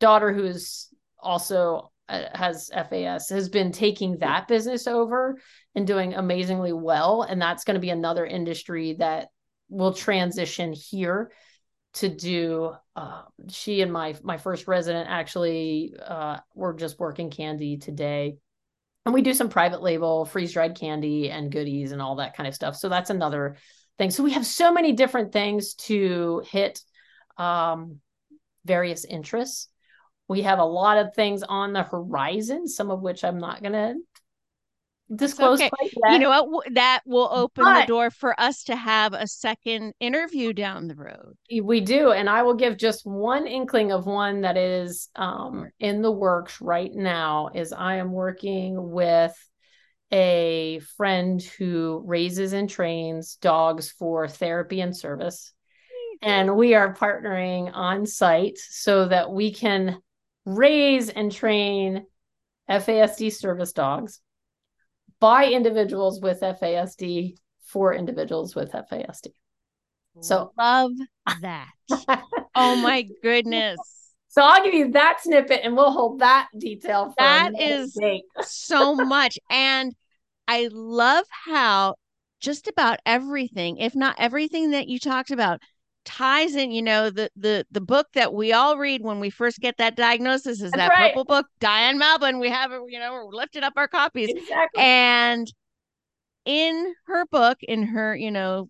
[0.00, 0.88] daughter who's
[1.18, 5.38] also uh, has FAS has been taking that business over
[5.74, 7.22] and doing amazingly well.
[7.22, 9.28] And that's going to be another industry that
[9.68, 11.32] will transition here
[11.94, 17.76] to do uh, she and my my first resident actually uh, were just working candy
[17.76, 18.36] today.
[19.04, 22.46] And we do some private label freeze dried candy and goodies and all that kind
[22.46, 22.76] of stuff.
[22.76, 23.56] So that's another
[23.98, 24.10] thing.
[24.10, 26.80] So we have so many different things to hit
[27.38, 28.00] um,
[28.64, 29.68] various interests
[30.28, 33.72] we have a lot of things on the horizon some of which i'm not going
[33.72, 33.94] to
[35.14, 35.70] disclose okay.
[36.10, 36.74] You know what?
[36.74, 40.94] That will open but, the door for us to have a second interview down the
[40.94, 41.36] road.
[41.62, 46.02] We do, and I will give just one inkling of one that is um, in
[46.02, 47.50] the works right now.
[47.54, 49.34] Is I am working with
[50.10, 55.52] a friend who raises and trains dogs for therapy and service.
[56.22, 59.98] And we are partnering on site so that we can
[60.44, 62.06] raise and train
[62.70, 64.20] FASD service dogs
[65.20, 67.34] by individuals with FASD
[67.66, 69.28] for individuals with FASD.
[70.20, 70.92] So love
[71.40, 71.70] that.
[72.54, 73.78] oh my goodness.
[74.28, 77.14] So I'll give you that snippet and we'll hold that detail.
[77.18, 77.96] that is
[78.42, 79.38] so much.
[79.50, 79.94] And
[80.48, 81.96] I love how
[82.40, 85.60] just about everything, if not everything that you talked about,
[86.04, 89.60] ties in you know the the the book that we all read when we first
[89.60, 91.10] get that diagnosis is That's that right.
[91.10, 94.82] purple book Diane Malbin we have it you know we're lifting up our copies exactly.
[94.82, 95.52] and
[96.44, 98.68] in her book in her you know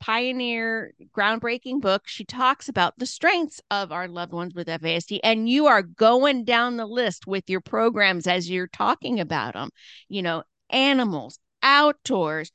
[0.00, 5.48] pioneer groundbreaking book she talks about the strengths of our loved ones with fasd and
[5.48, 9.70] you are going down the list with your programs as you're talking about them
[10.08, 12.52] you know animals outdoors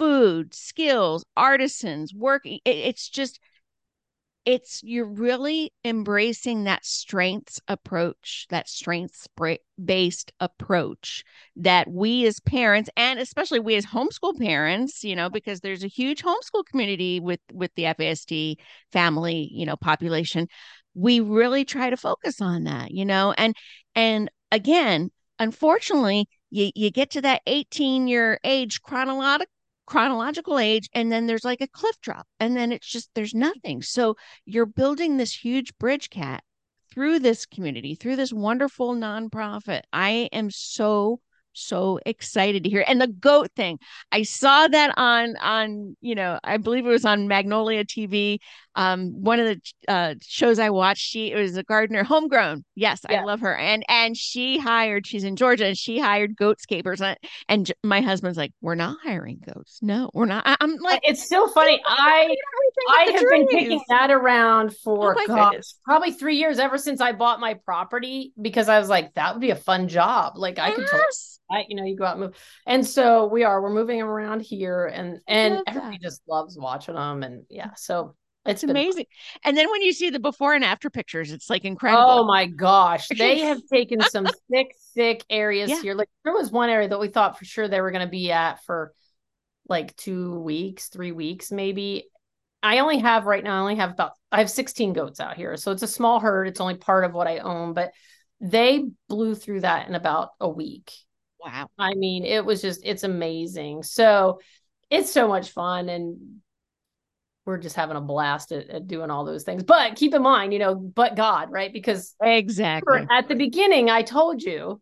[0.00, 2.58] food, skills, artisans, working.
[2.64, 3.38] It, it's just,
[4.46, 9.28] it's you're really embracing that strengths approach, that strengths
[9.84, 11.22] based approach
[11.56, 15.88] that we as parents, and especially we as homeschool parents, you know, because there's a
[15.88, 18.56] huge homeschool community with with the FASD
[18.92, 20.48] family, you know, population.
[20.94, 23.54] We really try to focus on that, you know, and
[23.94, 29.52] and again, unfortunately, you, you get to that 18 year age chronological
[29.90, 33.82] chronological age and then there's like a cliff drop and then it's just there's nothing.
[33.82, 34.16] So
[34.46, 36.44] you're building this huge bridge Kat
[36.92, 39.82] through this community through this wonderful nonprofit.
[39.92, 41.20] I am so
[41.52, 43.80] so excited to hear and the goat thing.
[44.12, 48.38] I saw that on on you know i believe it was on magnolia tv
[48.76, 53.20] um one of the uh shows i watched she was a gardener homegrown yes yeah.
[53.20, 57.18] i love her and and she hired she's in georgia and she hired goatscapers and,
[57.48, 61.22] and my husband's like we're not hiring goats no we're not I, am like it's
[61.22, 62.34] still funny i
[62.96, 63.30] i have trees.
[63.30, 67.54] been kicking that around for oh gosh, probably three years ever since i bought my
[67.54, 70.66] property because i was like that would be a fun job like yes.
[70.66, 71.04] i could totally
[71.50, 71.66] right?
[71.68, 72.36] You know, you go out and move.
[72.66, 77.22] And so we are, we're moving around here and and everybody just loves watching them.
[77.22, 78.14] And yeah, so
[78.46, 79.06] it's amazing.
[79.44, 82.10] And then when you see the before and after pictures, it's like oh incredible.
[82.10, 83.08] Oh my gosh.
[83.16, 85.82] They have taken some thick, thick areas yeah.
[85.82, 85.94] here.
[85.94, 88.32] Like there was one area that we thought for sure they were going to be
[88.32, 88.94] at for
[89.68, 92.08] like two weeks, three weeks, maybe.
[92.62, 95.56] I only have right now, I only have about, I have 16 goats out here.
[95.56, 96.48] So it's a small herd.
[96.48, 97.92] It's only part of what I own, but
[98.40, 100.92] they blew through that in about a week.
[101.42, 101.68] Wow.
[101.78, 103.82] I mean, it was just, it's amazing.
[103.82, 104.40] So
[104.90, 105.88] it's so much fun.
[105.88, 106.40] And
[107.46, 109.62] we're just having a blast at, at, doing all those things.
[109.62, 111.72] But keep in mind, you know, but God, right?
[111.72, 114.80] Because exactly at the beginning, I told you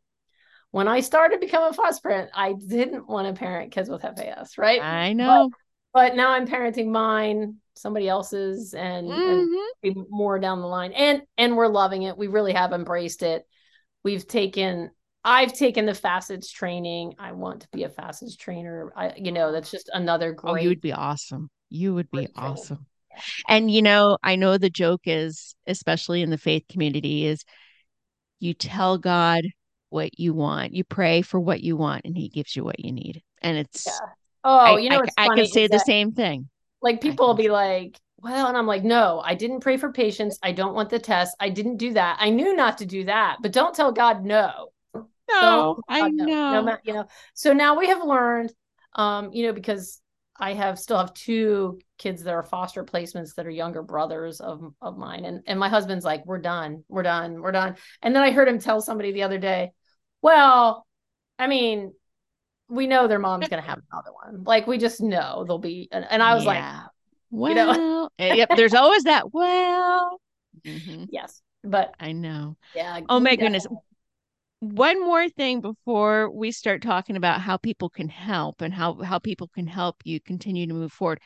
[0.71, 4.59] when I started becoming a foster parent, I didn't want to parent kids with FAS,
[4.59, 4.83] right?
[4.83, 5.51] I know.
[5.95, 9.89] But, but now I'm parenting mine, somebody else's, and, mm-hmm.
[9.89, 10.93] and more down the line.
[10.93, 12.19] And and we're loving it.
[12.19, 13.47] We really have embraced it.
[14.05, 14.91] We've taken
[15.25, 17.15] I've taken the FASCETS training.
[17.19, 18.93] I want to be a FASCETS trainer.
[18.97, 20.51] I, you know, that's just another great.
[20.51, 21.51] Oh, you would be awesome.
[21.71, 22.87] You would be awesome.
[23.49, 27.45] And you know, I know the joke is, especially in the faith community, is
[28.39, 29.45] you tell God
[29.91, 32.93] what you want, you pray for what you want, and He gives you what you
[32.93, 33.23] need.
[33.43, 34.09] And it's yeah.
[34.45, 36.49] oh, I, you know, I, I can say the same thing.
[36.81, 40.39] Like people will be like, well, and I'm like, no, I didn't pray for patience.
[40.43, 41.37] I don't want the test.
[41.41, 42.19] I didn't do that.
[42.21, 44.69] I knew not to do that, but don't tell God no.
[45.31, 46.25] No, I know.
[46.27, 47.07] No, no, you know.
[47.35, 48.53] So now we have learned,
[48.95, 50.01] um, you know, because
[50.39, 54.73] I have still have two kids that are foster placements that are younger brothers of
[54.81, 57.77] of mine, and and my husband's like, we're done, we're done, we're done.
[58.03, 59.73] And then I heard him tell somebody the other day,
[60.23, 60.87] well,
[61.39, 61.93] I mean,
[62.69, 64.45] we know their mom's gonna have another one.
[64.45, 65.89] Like we just know they'll be.
[65.91, 66.51] And, and I was yeah.
[66.51, 66.91] like,
[67.31, 68.09] well, you know?
[68.19, 68.49] Eh, yep.
[68.57, 69.33] There's always that.
[69.33, 70.21] Well,
[70.65, 71.05] mm-hmm.
[71.11, 72.57] yes, but I know.
[72.75, 73.01] Yeah.
[73.09, 73.67] Oh my goodness.
[74.61, 79.19] One more thing before we start talking about how people can help and how how
[79.19, 81.21] people can help you continue to move forward.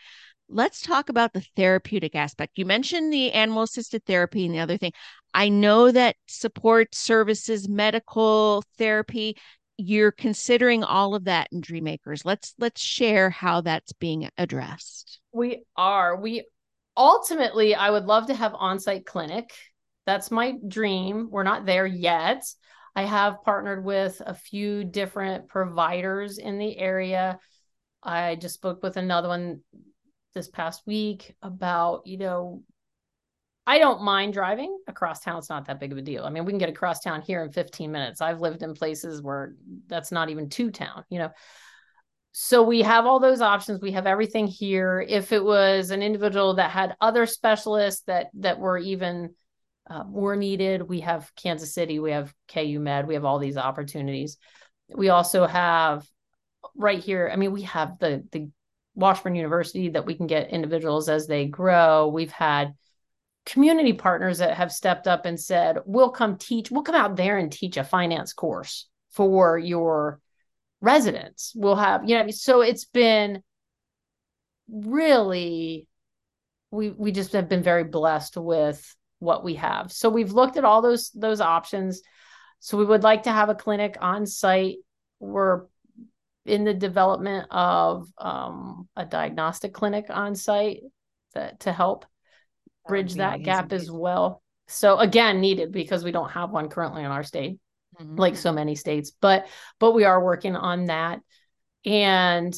[0.49, 2.59] Let's talk about the therapeutic aspect.
[2.59, 4.93] You mentioned the animal assisted therapy and the other thing.
[5.33, 9.37] I know that support services, medical therapy,
[9.79, 12.27] you're considering all of that in Dream Acres.
[12.27, 15.21] Let's let's share how that's being addressed.
[15.33, 16.17] We are.
[16.17, 16.45] We
[16.97, 19.53] ultimately, I would love to have on site clinic.
[20.05, 21.29] That's my dream.
[21.31, 22.45] We're not there yet.
[22.95, 27.39] I have partnered with a few different providers in the area.
[28.03, 29.61] I just spoke with another one
[30.35, 32.63] this past week about, you know,
[33.67, 35.39] I don't mind driving across town.
[35.39, 36.25] It's not that big of a deal.
[36.25, 38.21] I mean, we can get across town here in 15 minutes.
[38.21, 39.55] I've lived in places where
[39.87, 41.31] that's not even to town, you know
[42.33, 46.55] so we have all those options we have everything here if it was an individual
[46.55, 49.35] that had other specialists that that were even
[49.89, 50.83] Um, more needed.
[50.83, 54.37] We have kansas city we have ku med we have all these opportunities.
[54.95, 56.07] We also have
[56.77, 58.49] right here i mean we have the the
[58.95, 62.09] washburn university that we can get individuals as they grow.
[62.09, 62.75] We've had
[63.45, 67.39] community partners that have stepped up and said we'll come teach we'll come out there
[67.39, 70.21] and teach a finance course for your
[70.81, 71.53] residents.
[71.55, 73.43] We'll have you know so it's been
[74.69, 75.89] really
[76.71, 79.93] we we just have been very blessed with what we have.
[79.93, 82.03] So we've looked at all those those options.
[82.59, 84.77] So we would like to have a clinic on site.
[85.21, 85.63] We're
[86.45, 90.81] in the development of um, a diagnostic clinic on site
[91.35, 92.05] that, to help
[92.89, 94.43] bridge that, that gap as well.
[94.67, 97.59] So again needed because we don't have one currently in our state
[98.01, 98.17] mm-hmm.
[98.17, 99.47] like so many states but
[99.79, 101.21] but we are working on that.
[101.85, 102.55] And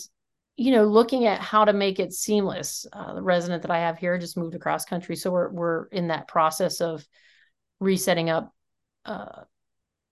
[0.57, 3.99] you know looking at how to make it seamless uh, the resident that i have
[3.99, 5.17] here just moved across country.
[5.17, 7.07] So we're we're in that process of
[7.81, 8.55] resetting up
[9.05, 9.43] uh,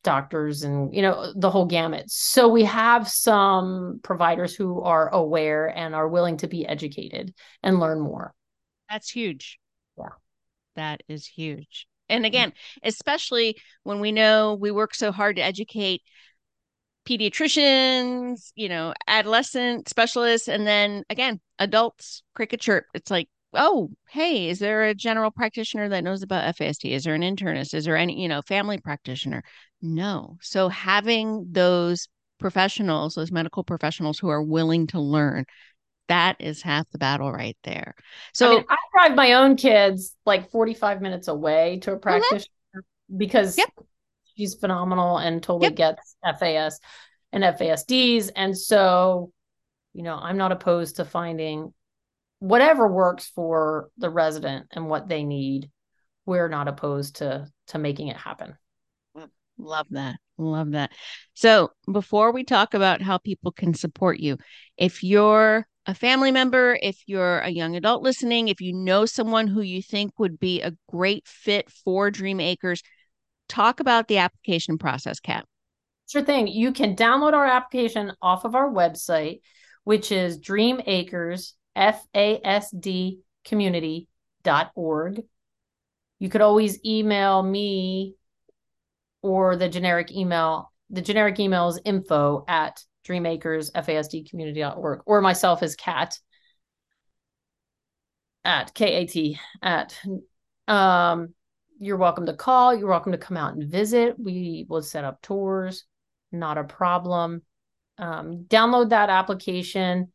[0.02, 2.10] doctors and you know the whole gamut.
[2.10, 7.32] So we have some providers who are aware and are willing to be educated
[7.62, 8.34] and learn more.
[8.90, 9.58] That's huge.
[9.96, 10.04] Yeah.
[10.76, 11.86] That is huge.
[12.08, 16.02] And again, especially when we know we work so hard to educate
[17.08, 22.86] pediatricians, you know, adolescent specialists, and then again, adults, cricket chirp.
[22.94, 26.90] It's like, oh, hey, is there a general practitioner that knows about FASD?
[26.92, 27.74] Is there an internist?
[27.74, 29.42] Is there any, you know, family practitioner?
[29.80, 30.38] No.
[30.40, 35.44] So having those professionals, those medical professionals who are willing to learn,
[36.08, 37.94] that is half the battle right there.
[38.32, 42.02] So I, mean, I drive my own kids like 45 minutes away to a mm-hmm.
[42.02, 42.46] practitioner
[42.76, 43.18] mm-hmm.
[43.18, 43.70] because yep.
[44.36, 45.76] She's phenomenal and totally yep.
[45.76, 46.80] gets FAS
[47.32, 48.30] and FASDs.
[48.34, 49.32] And so,
[49.92, 51.72] you know, I'm not opposed to finding
[52.38, 55.70] whatever works for the resident and what they need.
[56.26, 58.56] We're not opposed to to making it happen.
[59.16, 59.28] Mm.
[59.58, 60.16] Love that.
[60.38, 60.92] Love that.
[61.34, 64.38] So, before we talk about how people can support you,
[64.76, 69.48] if you're a family member, if you're a young adult listening, if you know someone
[69.48, 72.82] who you think would be a great fit for Dream Acres,
[73.52, 75.44] talk about the application process, Kat.
[76.08, 76.46] Sure thing.
[76.46, 79.40] You can download our application off of our website,
[79.84, 85.22] which is Dream Acres, F A S D community.org.
[86.18, 88.14] You could always email me
[89.22, 90.72] or the generic email.
[90.90, 96.16] The generic email is info at Dreamacres, FASDcommunity.org, or myself as Kat
[98.44, 99.98] at K-A-T at
[100.68, 101.34] um
[101.82, 104.14] you're welcome to call, you're welcome to come out and visit.
[104.16, 105.84] We will set up tours,
[106.30, 107.42] not a problem.
[107.98, 110.12] Um, download that application.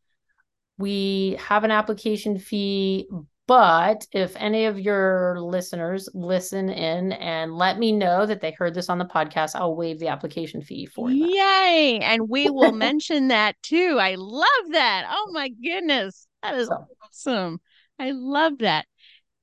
[0.78, 3.09] We have an application fee,
[3.47, 8.74] but if any of your listeners listen in and let me know that they heard
[8.74, 11.28] this on the podcast, I'll waive the application fee for you.
[11.28, 11.99] Yay.
[12.01, 13.97] And we will mention that too.
[13.99, 15.05] I love that.
[15.09, 16.28] Oh my goodness.
[16.43, 16.86] That is so.
[17.03, 17.59] awesome.
[17.99, 18.86] I love that.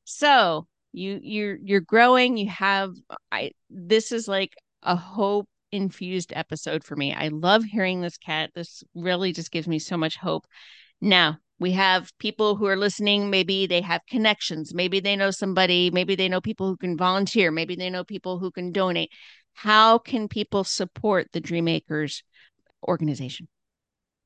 [0.04, 2.36] So you you're you're growing.
[2.36, 2.94] You have
[3.32, 7.12] I this is like a hope infused episode for me.
[7.12, 10.46] I love hearing this Kat This really just gives me so much hope.
[11.00, 15.90] Now, we have people who are listening maybe they have connections maybe they know somebody
[15.90, 19.10] maybe they know people who can volunteer maybe they know people who can donate
[19.52, 22.22] how can people support the Dream Acres
[22.86, 23.46] organization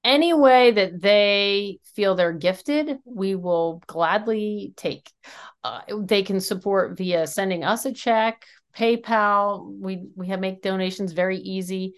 [0.04, 5.10] any way that they feel they're gifted we will gladly take
[5.64, 8.44] uh, they can support via sending us a check
[8.78, 9.72] paypal.
[9.80, 11.94] We we have make donations very easy.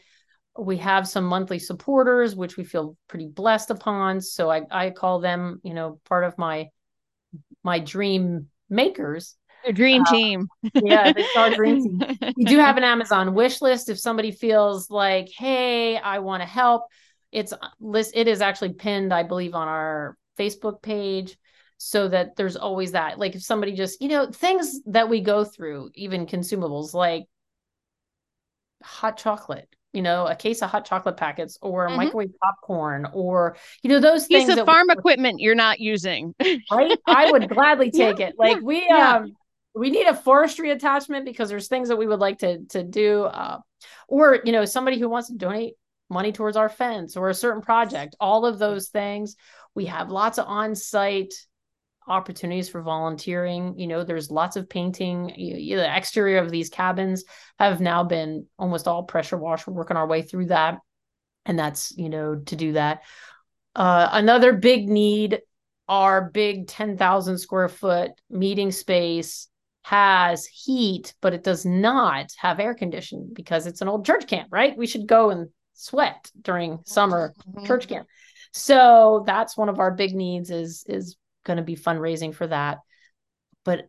[0.59, 4.21] We have some monthly supporters which we feel pretty blessed upon.
[4.21, 6.69] So i i call them you know part of my
[7.63, 9.37] my dream makers.
[9.67, 10.49] A dream uh, team.
[10.75, 12.17] yeah it's our dream team.
[12.37, 13.89] We do have an amazon wish list.
[13.91, 16.85] If somebody feels like hey i want to help
[17.33, 21.37] it's list it is actually pinned i believe on our facebook page
[21.79, 25.45] so that there's always that like if somebody just you know things that we go
[25.45, 27.25] through even consumables like
[28.83, 31.97] hot chocolate you know, a case of hot chocolate packets or mm-hmm.
[31.97, 34.59] microwave popcorn or, you know, those Piece things.
[34.59, 36.35] of farm we, equipment you're not using.
[36.71, 36.99] right.
[37.07, 38.35] I would gladly take yeah, it.
[38.39, 39.17] Like yeah, we, yeah.
[39.17, 39.37] um,
[39.75, 43.25] we need a forestry attachment because there's things that we would like to, to do.
[43.25, 43.59] Uh,
[44.09, 45.75] or, you know, somebody who wants to donate
[46.11, 49.37] money towards our fence or a certain project, all of those things.
[49.75, 51.33] We have lots of on-site
[52.07, 53.79] opportunities for volunteering.
[53.79, 55.33] You know, there's lots of painting.
[55.37, 57.25] You, the exterior of these cabins
[57.59, 59.67] have now been almost all pressure washed.
[59.67, 60.79] We're working our way through that.
[61.47, 63.03] And that's, you know, to do that.
[63.75, 65.41] Uh, another big need
[65.89, 69.49] our big 10,000 square foot meeting space
[69.83, 74.49] has heat, but it does not have air conditioning because it's an old church camp,
[74.53, 74.77] right?
[74.77, 75.49] We should go and
[75.81, 77.67] sweat during summer mm-hmm.
[77.67, 78.07] church camp.
[78.53, 82.79] So that's one of our big needs is is going to be fundraising for that.
[83.65, 83.87] But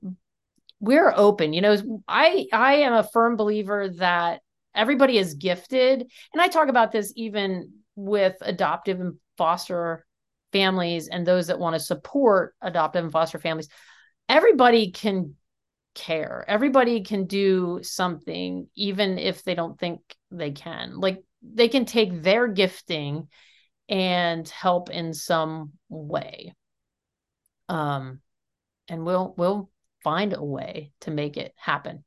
[0.79, 1.53] we're open.
[1.53, 4.41] You know, I I am a firm believer that
[4.73, 10.05] everybody is gifted, and I talk about this even with adoptive and foster
[10.53, 13.69] families and those that want to support adoptive and foster families.
[14.29, 15.35] Everybody can
[15.93, 16.45] care.
[16.47, 20.99] Everybody can do something, even if they don't think they can.
[20.99, 23.27] Like they can take their gifting
[23.89, 26.53] and help in some way
[27.71, 28.19] um,
[28.89, 29.69] and we'll we'll
[30.03, 32.03] find a way to make it happen.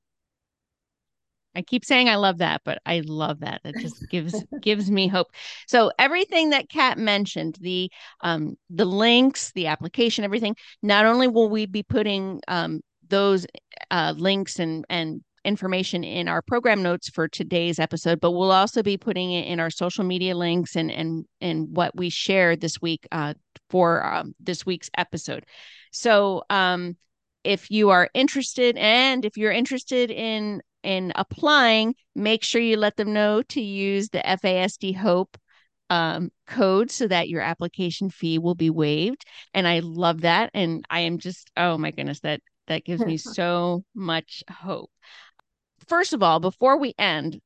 [1.56, 3.60] I keep saying I love that, but I love that.
[3.64, 5.28] It just gives gives me hope.
[5.66, 11.48] So everything that Kat mentioned, the um the links, the application, everything, not only will
[11.48, 13.46] we be putting um those
[13.90, 18.82] uh links and and information in our program notes for today's episode, but we'll also
[18.82, 22.80] be putting it in our social media links and and and what we shared this
[22.80, 23.34] week uh,
[23.70, 25.44] for um, this week's episode.
[25.92, 26.96] So um,
[27.44, 32.96] if you are interested, and if you're interested in in applying, make sure you let
[32.96, 35.36] them know to use the FASD Hope
[35.90, 39.24] um, code so that your application fee will be waived.
[39.52, 40.50] And I love that.
[40.54, 44.90] And I am just, oh my goodness, that that gives me so much hope
[45.88, 47.40] first of all, before we end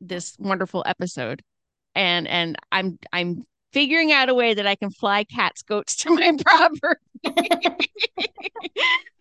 [0.00, 1.42] this wonderful episode,
[1.94, 6.10] and and I'm I'm figuring out a way that I can fly Kat's goats to
[6.10, 7.90] my property.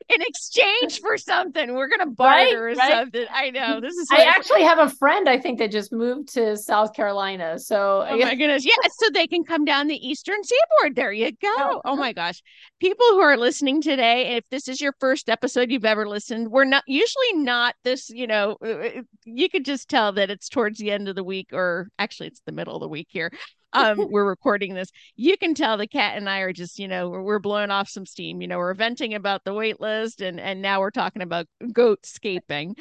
[0.09, 1.73] In exchange for something.
[1.73, 2.91] We're gonna barter right, or right?
[2.91, 3.25] something.
[3.31, 4.07] I know this is.
[4.11, 7.59] I actually have a friend I think that just moved to South Carolina.
[7.59, 8.73] So oh my goodness, yeah.
[8.99, 10.95] So they can come down the Eastern Seaboard.
[10.95, 11.55] There you go.
[11.57, 12.41] Oh, oh my gosh,
[12.79, 16.65] people who are listening today, if this is your first episode you've ever listened, we're
[16.65, 18.09] not usually not this.
[18.09, 21.23] You know, uh, uh, you could just tell that it's towards the end of the
[21.23, 23.31] week, or actually it's the middle of the week here
[23.75, 27.09] um, we're recording this, you can tell the Kat and I are just, you know,
[27.09, 28.41] we're, we're blowing off some steam.
[28.41, 32.05] You know, we're venting about the wait list and and now we're talking about goat
[32.05, 32.75] scaping.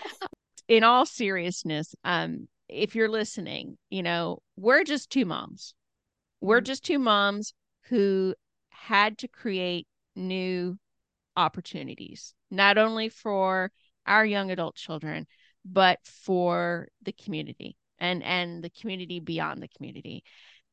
[0.66, 5.74] In all seriousness, um, if you're listening, you know, we're just two moms.
[6.40, 6.64] We're mm-hmm.
[6.64, 7.52] just two moms
[7.88, 8.34] who
[8.70, 9.86] had to create
[10.16, 10.78] new
[11.36, 13.70] opportunities, not only for
[14.06, 15.26] our young adult children,
[15.64, 20.24] but for the community and and the community beyond the community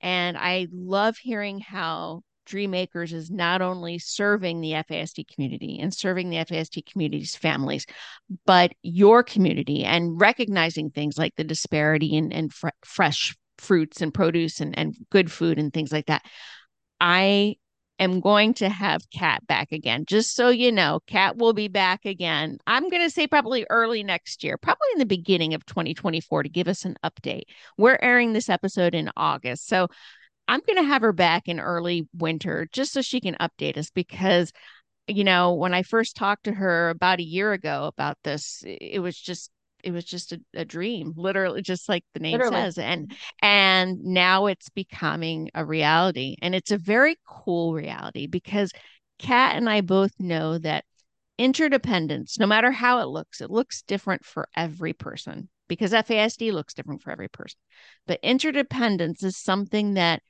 [0.01, 5.93] and I love hearing how Dream Acres is not only serving the FASD community and
[5.93, 7.85] serving the FASD community's families,
[8.45, 14.13] but your community and recognizing things like the disparity in, in fr- fresh fruits and
[14.13, 16.23] produce and, and good food and things like that.
[16.99, 17.55] I
[18.01, 20.05] am going to have Kat back again.
[20.05, 22.57] Just so you know, Kat will be back again.
[22.67, 26.49] I'm going to say probably early next year, probably in the beginning of 2024 to
[26.49, 27.43] give us an update.
[27.77, 29.67] We're airing this episode in August.
[29.67, 29.87] So
[30.47, 33.89] I'm going to have her back in early winter just so she can update us
[33.89, 34.51] because
[35.07, 39.01] you know, when I first talked to her about a year ago about this, it
[39.01, 39.51] was just
[39.83, 42.61] it was just a, a dream, literally, just like the name Literally.
[42.61, 42.77] says.
[42.77, 43.11] And
[43.41, 46.35] and now it's becoming a reality.
[46.41, 48.71] And it's a very cool reality because
[49.19, 50.85] Kat and I both know that
[51.37, 56.73] interdependence, no matter how it looks, it looks different for every person because FASD looks
[56.73, 57.57] different for every person.
[58.05, 60.21] But interdependence is something that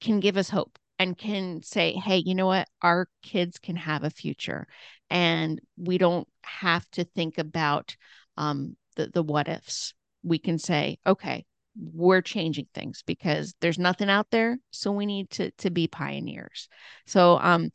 [0.00, 2.68] can give us hope and can say, hey, you know what?
[2.82, 4.66] Our kids can have a future.
[5.10, 7.96] And we don't have to think about
[8.38, 9.92] um, the, the what ifs.
[10.22, 11.44] We can say, okay,
[11.76, 14.58] we're changing things because there's nothing out there.
[14.70, 16.68] So we need to, to be pioneers.
[17.06, 17.70] So, um,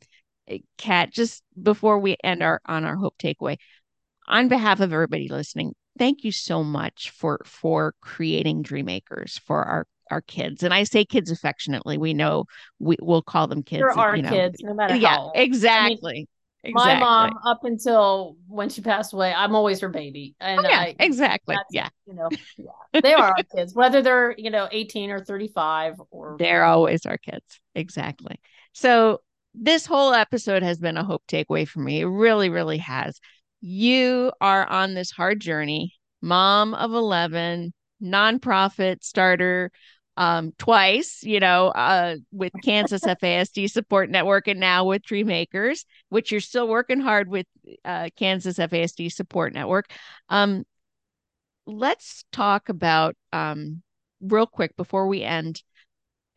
[0.76, 3.56] Kat, just before we end our on our hope takeaway,
[4.26, 9.62] on behalf of everybody listening, thank you so much for for creating dream acres for
[9.64, 12.44] our our kids and i say kids affectionately we know
[12.78, 14.28] we will call them kids They're you know.
[14.28, 15.32] kids, no matter yeah how.
[15.34, 16.28] exactly
[16.72, 20.80] My mom, up until when she passed away, I'm always her baby, and oh, yeah
[20.80, 21.88] I, exactly yeah.
[22.06, 26.36] you know, yeah, they are our kids, whether they're you know 18 or 35 or
[26.38, 28.40] they're always our kids exactly.
[28.72, 29.20] So
[29.54, 33.20] this whole episode has been a hope takeaway for me it really really has.
[33.60, 39.70] You are on this hard journey mom of 11 nonprofit starter
[40.16, 45.84] um, twice, you know, uh, with Kansas FASD Support Network and now with Dream Acres,
[46.08, 47.46] which you're still working hard with
[47.84, 49.90] uh, Kansas FASD Support Network.
[50.28, 50.64] Um,
[51.66, 53.82] let's talk about um,
[54.20, 55.62] real quick before we end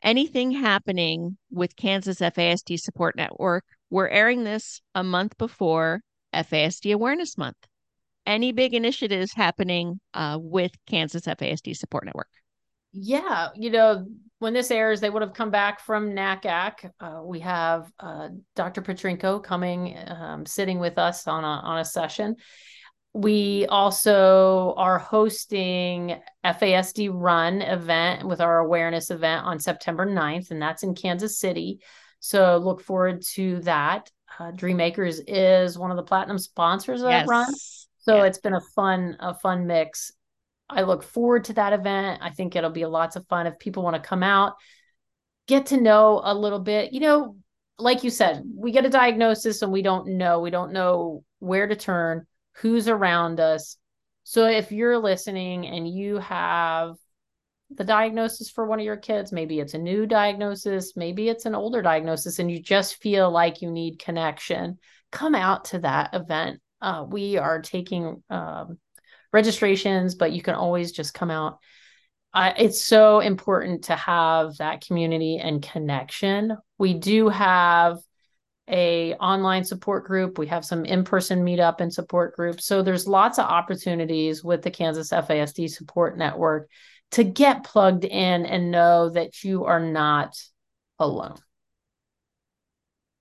[0.03, 3.63] anything happening with Kansas FASD Support Network.
[3.89, 6.01] We're airing this a month before
[6.33, 7.57] FASD Awareness Month.
[8.25, 12.27] Any big initiatives happening uh, with Kansas FASD Support Network?
[12.99, 14.05] Yeah, you know,
[14.39, 16.91] when this airs, they would have come back from NACAC.
[16.99, 18.81] Uh, we have uh, Dr.
[18.81, 22.35] Petrenko coming, um, sitting with us on a on a session.
[23.13, 30.61] We also are hosting FASD Run event with our awareness event on September 9th, and
[30.61, 31.79] that's in Kansas City.
[32.19, 34.11] So look forward to that.
[34.39, 37.51] Uh, Dream Acres is one of the platinum sponsors of that run.
[37.99, 38.23] So Yeah.
[38.25, 40.11] it's been a fun, a fun mix.
[40.69, 42.21] I look forward to that event.
[42.21, 44.55] I think it'll be lots of fun if people want to come out,
[45.47, 46.93] get to know a little bit.
[46.93, 47.37] You know,
[47.79, 50.39] like you said, we get a diagnosis and we don't know.
[50.39, 52.25] We don't know where to turn,
[52.57, 53.77] who's around us.
[54.23, 56.95] So if you're listening and you have
[57.69, 61.55] the diagnosis for one of your kids, maybe it's a new diagnosis, maybe it's an
[61.55, 64.79] older diagnosis, and you just feel like you need connection,
[65.11, 66.59] come out to that event.
[66.81, 68.77] Uh, we are taking um,
[69.33, 71.59] registrations, but you can always just come out.
[72.35, 76.55] It's so important to have that community and connection.
[76.77, 77.97] We do have
[78.69, 80.37] a online support group.
[80.37, 82.65] We have some in-person meetup and support groups.
[82.65, 86.69] So there's lots of opportunities with the Kansas FASD support network
[87.11, 90.35] to get plugged in and know that you are not
[90.99, 91.37] alone.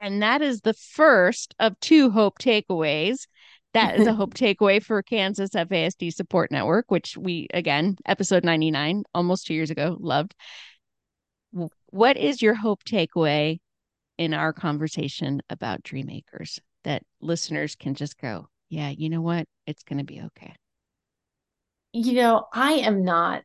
[0.01, 3.29] And that is the first of two hope takeaways.
[3.77, 9.05] That is a hope takeaway for Kansas FASD Support Network, which we, again, episode 99,
[9.15, 10.35] almost two years ago, loved.
[11.91, 13.59] What is your hope takeaway
[14.19, 19.47] in our conversation about Dream Acres that listeners can just go, yeah, you know what?
[19.67, 20.55] It's going to be okay.
[21.93, 23.43] you know, I am not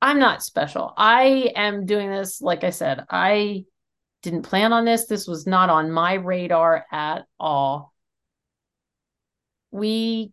[0.00, 0.92] I'm not special.
[0.96, 3.04] I am doing this like I said.
[3.10, 3.64] I
[4.22, 5.06] didn't plan on this.
[5.06, 7.92] This was not on my radar at all.
[9.70, 10.32] We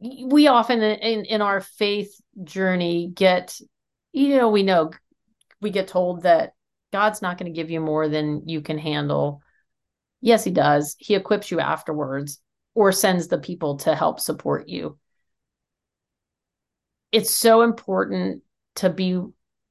[0.00, 3.58] we often in in our faith journey get
[4.12, 4.90] you know, we know
[5.60, 6.54] we get told that
[6.92, 9.42] God's not going to give you more than you can handle.
[10.20, 10.96] Yes, he does.
[10.98, 12.40] He equips you afterwards
[12.74, 14.98] or sends the people to help support you
[17.12, 18.42] it's so important
[18.76, 19.20] to be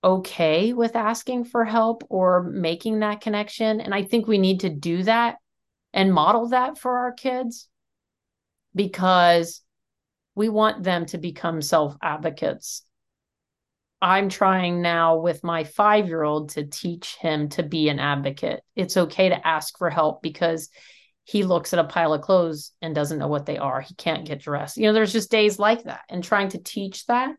[0.03, 3.81] okay with asking for help or making that connection.
[3.81, 5.37] And I think we need to do that
[5.93, 7.69] and model that for our kids
[8.77, 9.61] because
[10.35, 12.83] we want them to become self advocates.
[14.01, 18.61] I'm trying now with my five year old to teach him to be an advocate.
[18.75, 20.69] It's okay to ask for help because
[21.23, 23.81] he looks at a pile of clothes and doesn't know what they are.
[23.81, 24.77] He can't get dressed.
[24.77, 27.35] You know, there's just days like that and trying to teach that.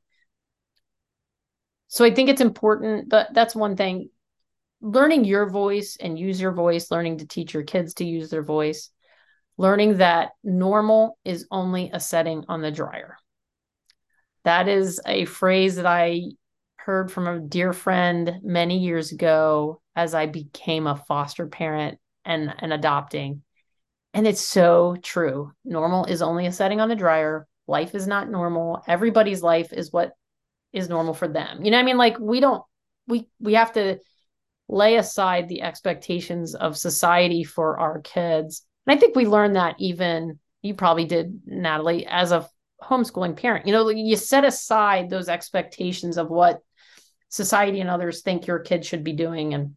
[1.87, 4.11] So I think it's important, but that's one thing.
[4.83, 8.43] Learning your voice and use your voice, learning to teach your kids to use their
[8.43, 8.91] voice,
[9.59, 13.19] learning that normal is only a setting on the dryer.
[14.45, 16.31] That is a phrase that I
[16.77, 22.55] heard from a dear friend many years ago as I became a foster parent and,
[22.59, 23.43] and adopting.
[24.15, 25.53] And it's so true.
[25.65, 27.47] Normal is only a setting on the dryer.
[27.67, 28.83] life is not normal.
[28.87, 30.13] Everybody's life is what
[30.73, 31.65] is normal for them.
[31.65, 31.99] You know I mean?
[31.99, 32.63] Like we don't
[33.07, 33.99] we we have to
[34.69, 38.65] lay aside the expectations of society for our kids.
[38.89, 42.49] And I think we learned that even you probably did, Natalie, as a
[42.83, 43.67] homeschooling parent.
[43.67, 46.63] You know, you set aside those expectations of what
[47.29, 49.75] society and others think your kid should be doing and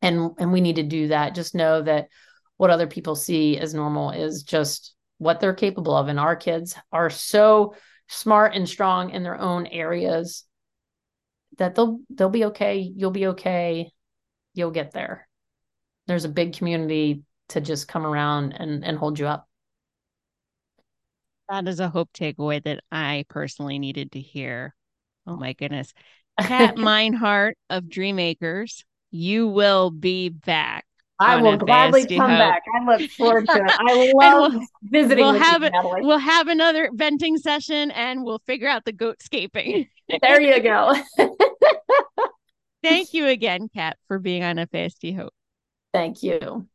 [0.00, 1.34] and and we need to do that.
[1.34, 2.08] Just know that
[2.56, 6.76] what other people see as normal is just what they're capable of and our kids
[6.92, 7.74] are so
[8.08, 10.44] smart and strong in their own areas
[11.58, 13.90] that they'll they'll be okay you'll be okay
[14.54, 15.28] you'll get there
[16.06, 17.22] there's a big community
[17.52, 19.48] to just come around and and hold you up
[21.48, 24.74] that is a hope takeaway that i personally needed to hear
[25.26, 25.92] oh my goodness
[26.40, 30.86] kat meinhardt of Dream Acres you will be back
[31.22, 32.38] I will gladly come hope.
[32.38, 32.62] back.
[32.74, 33.72] I look forward to it.
[33.78, 35.24] I love we'll, visiting.
[35.24, 39.22] We'll have you, a, we'll have another venting session, and we'll figure out the goat
[39.22, 39.86] scaping.
[40.20, 40.94] there you go.
[42.82, 45.32] Thank you again, Kat, for being on FASD Hope.
[45.92, 46.66] Thank you.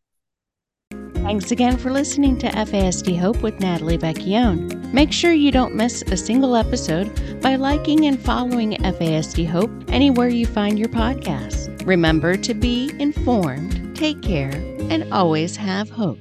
[1.27, 4.93] Thanks again for listening to FASD Hope with Natalie Vecchione.
[4.93, 10.29] Make sure you don't miss a single episode by liking and following FASD Hope anywhere
[10.29, 11.85] you find your podcasts.
[11.85, 14.53] Remember to be informed, take care,
[14.89, 16.17] and always have hope.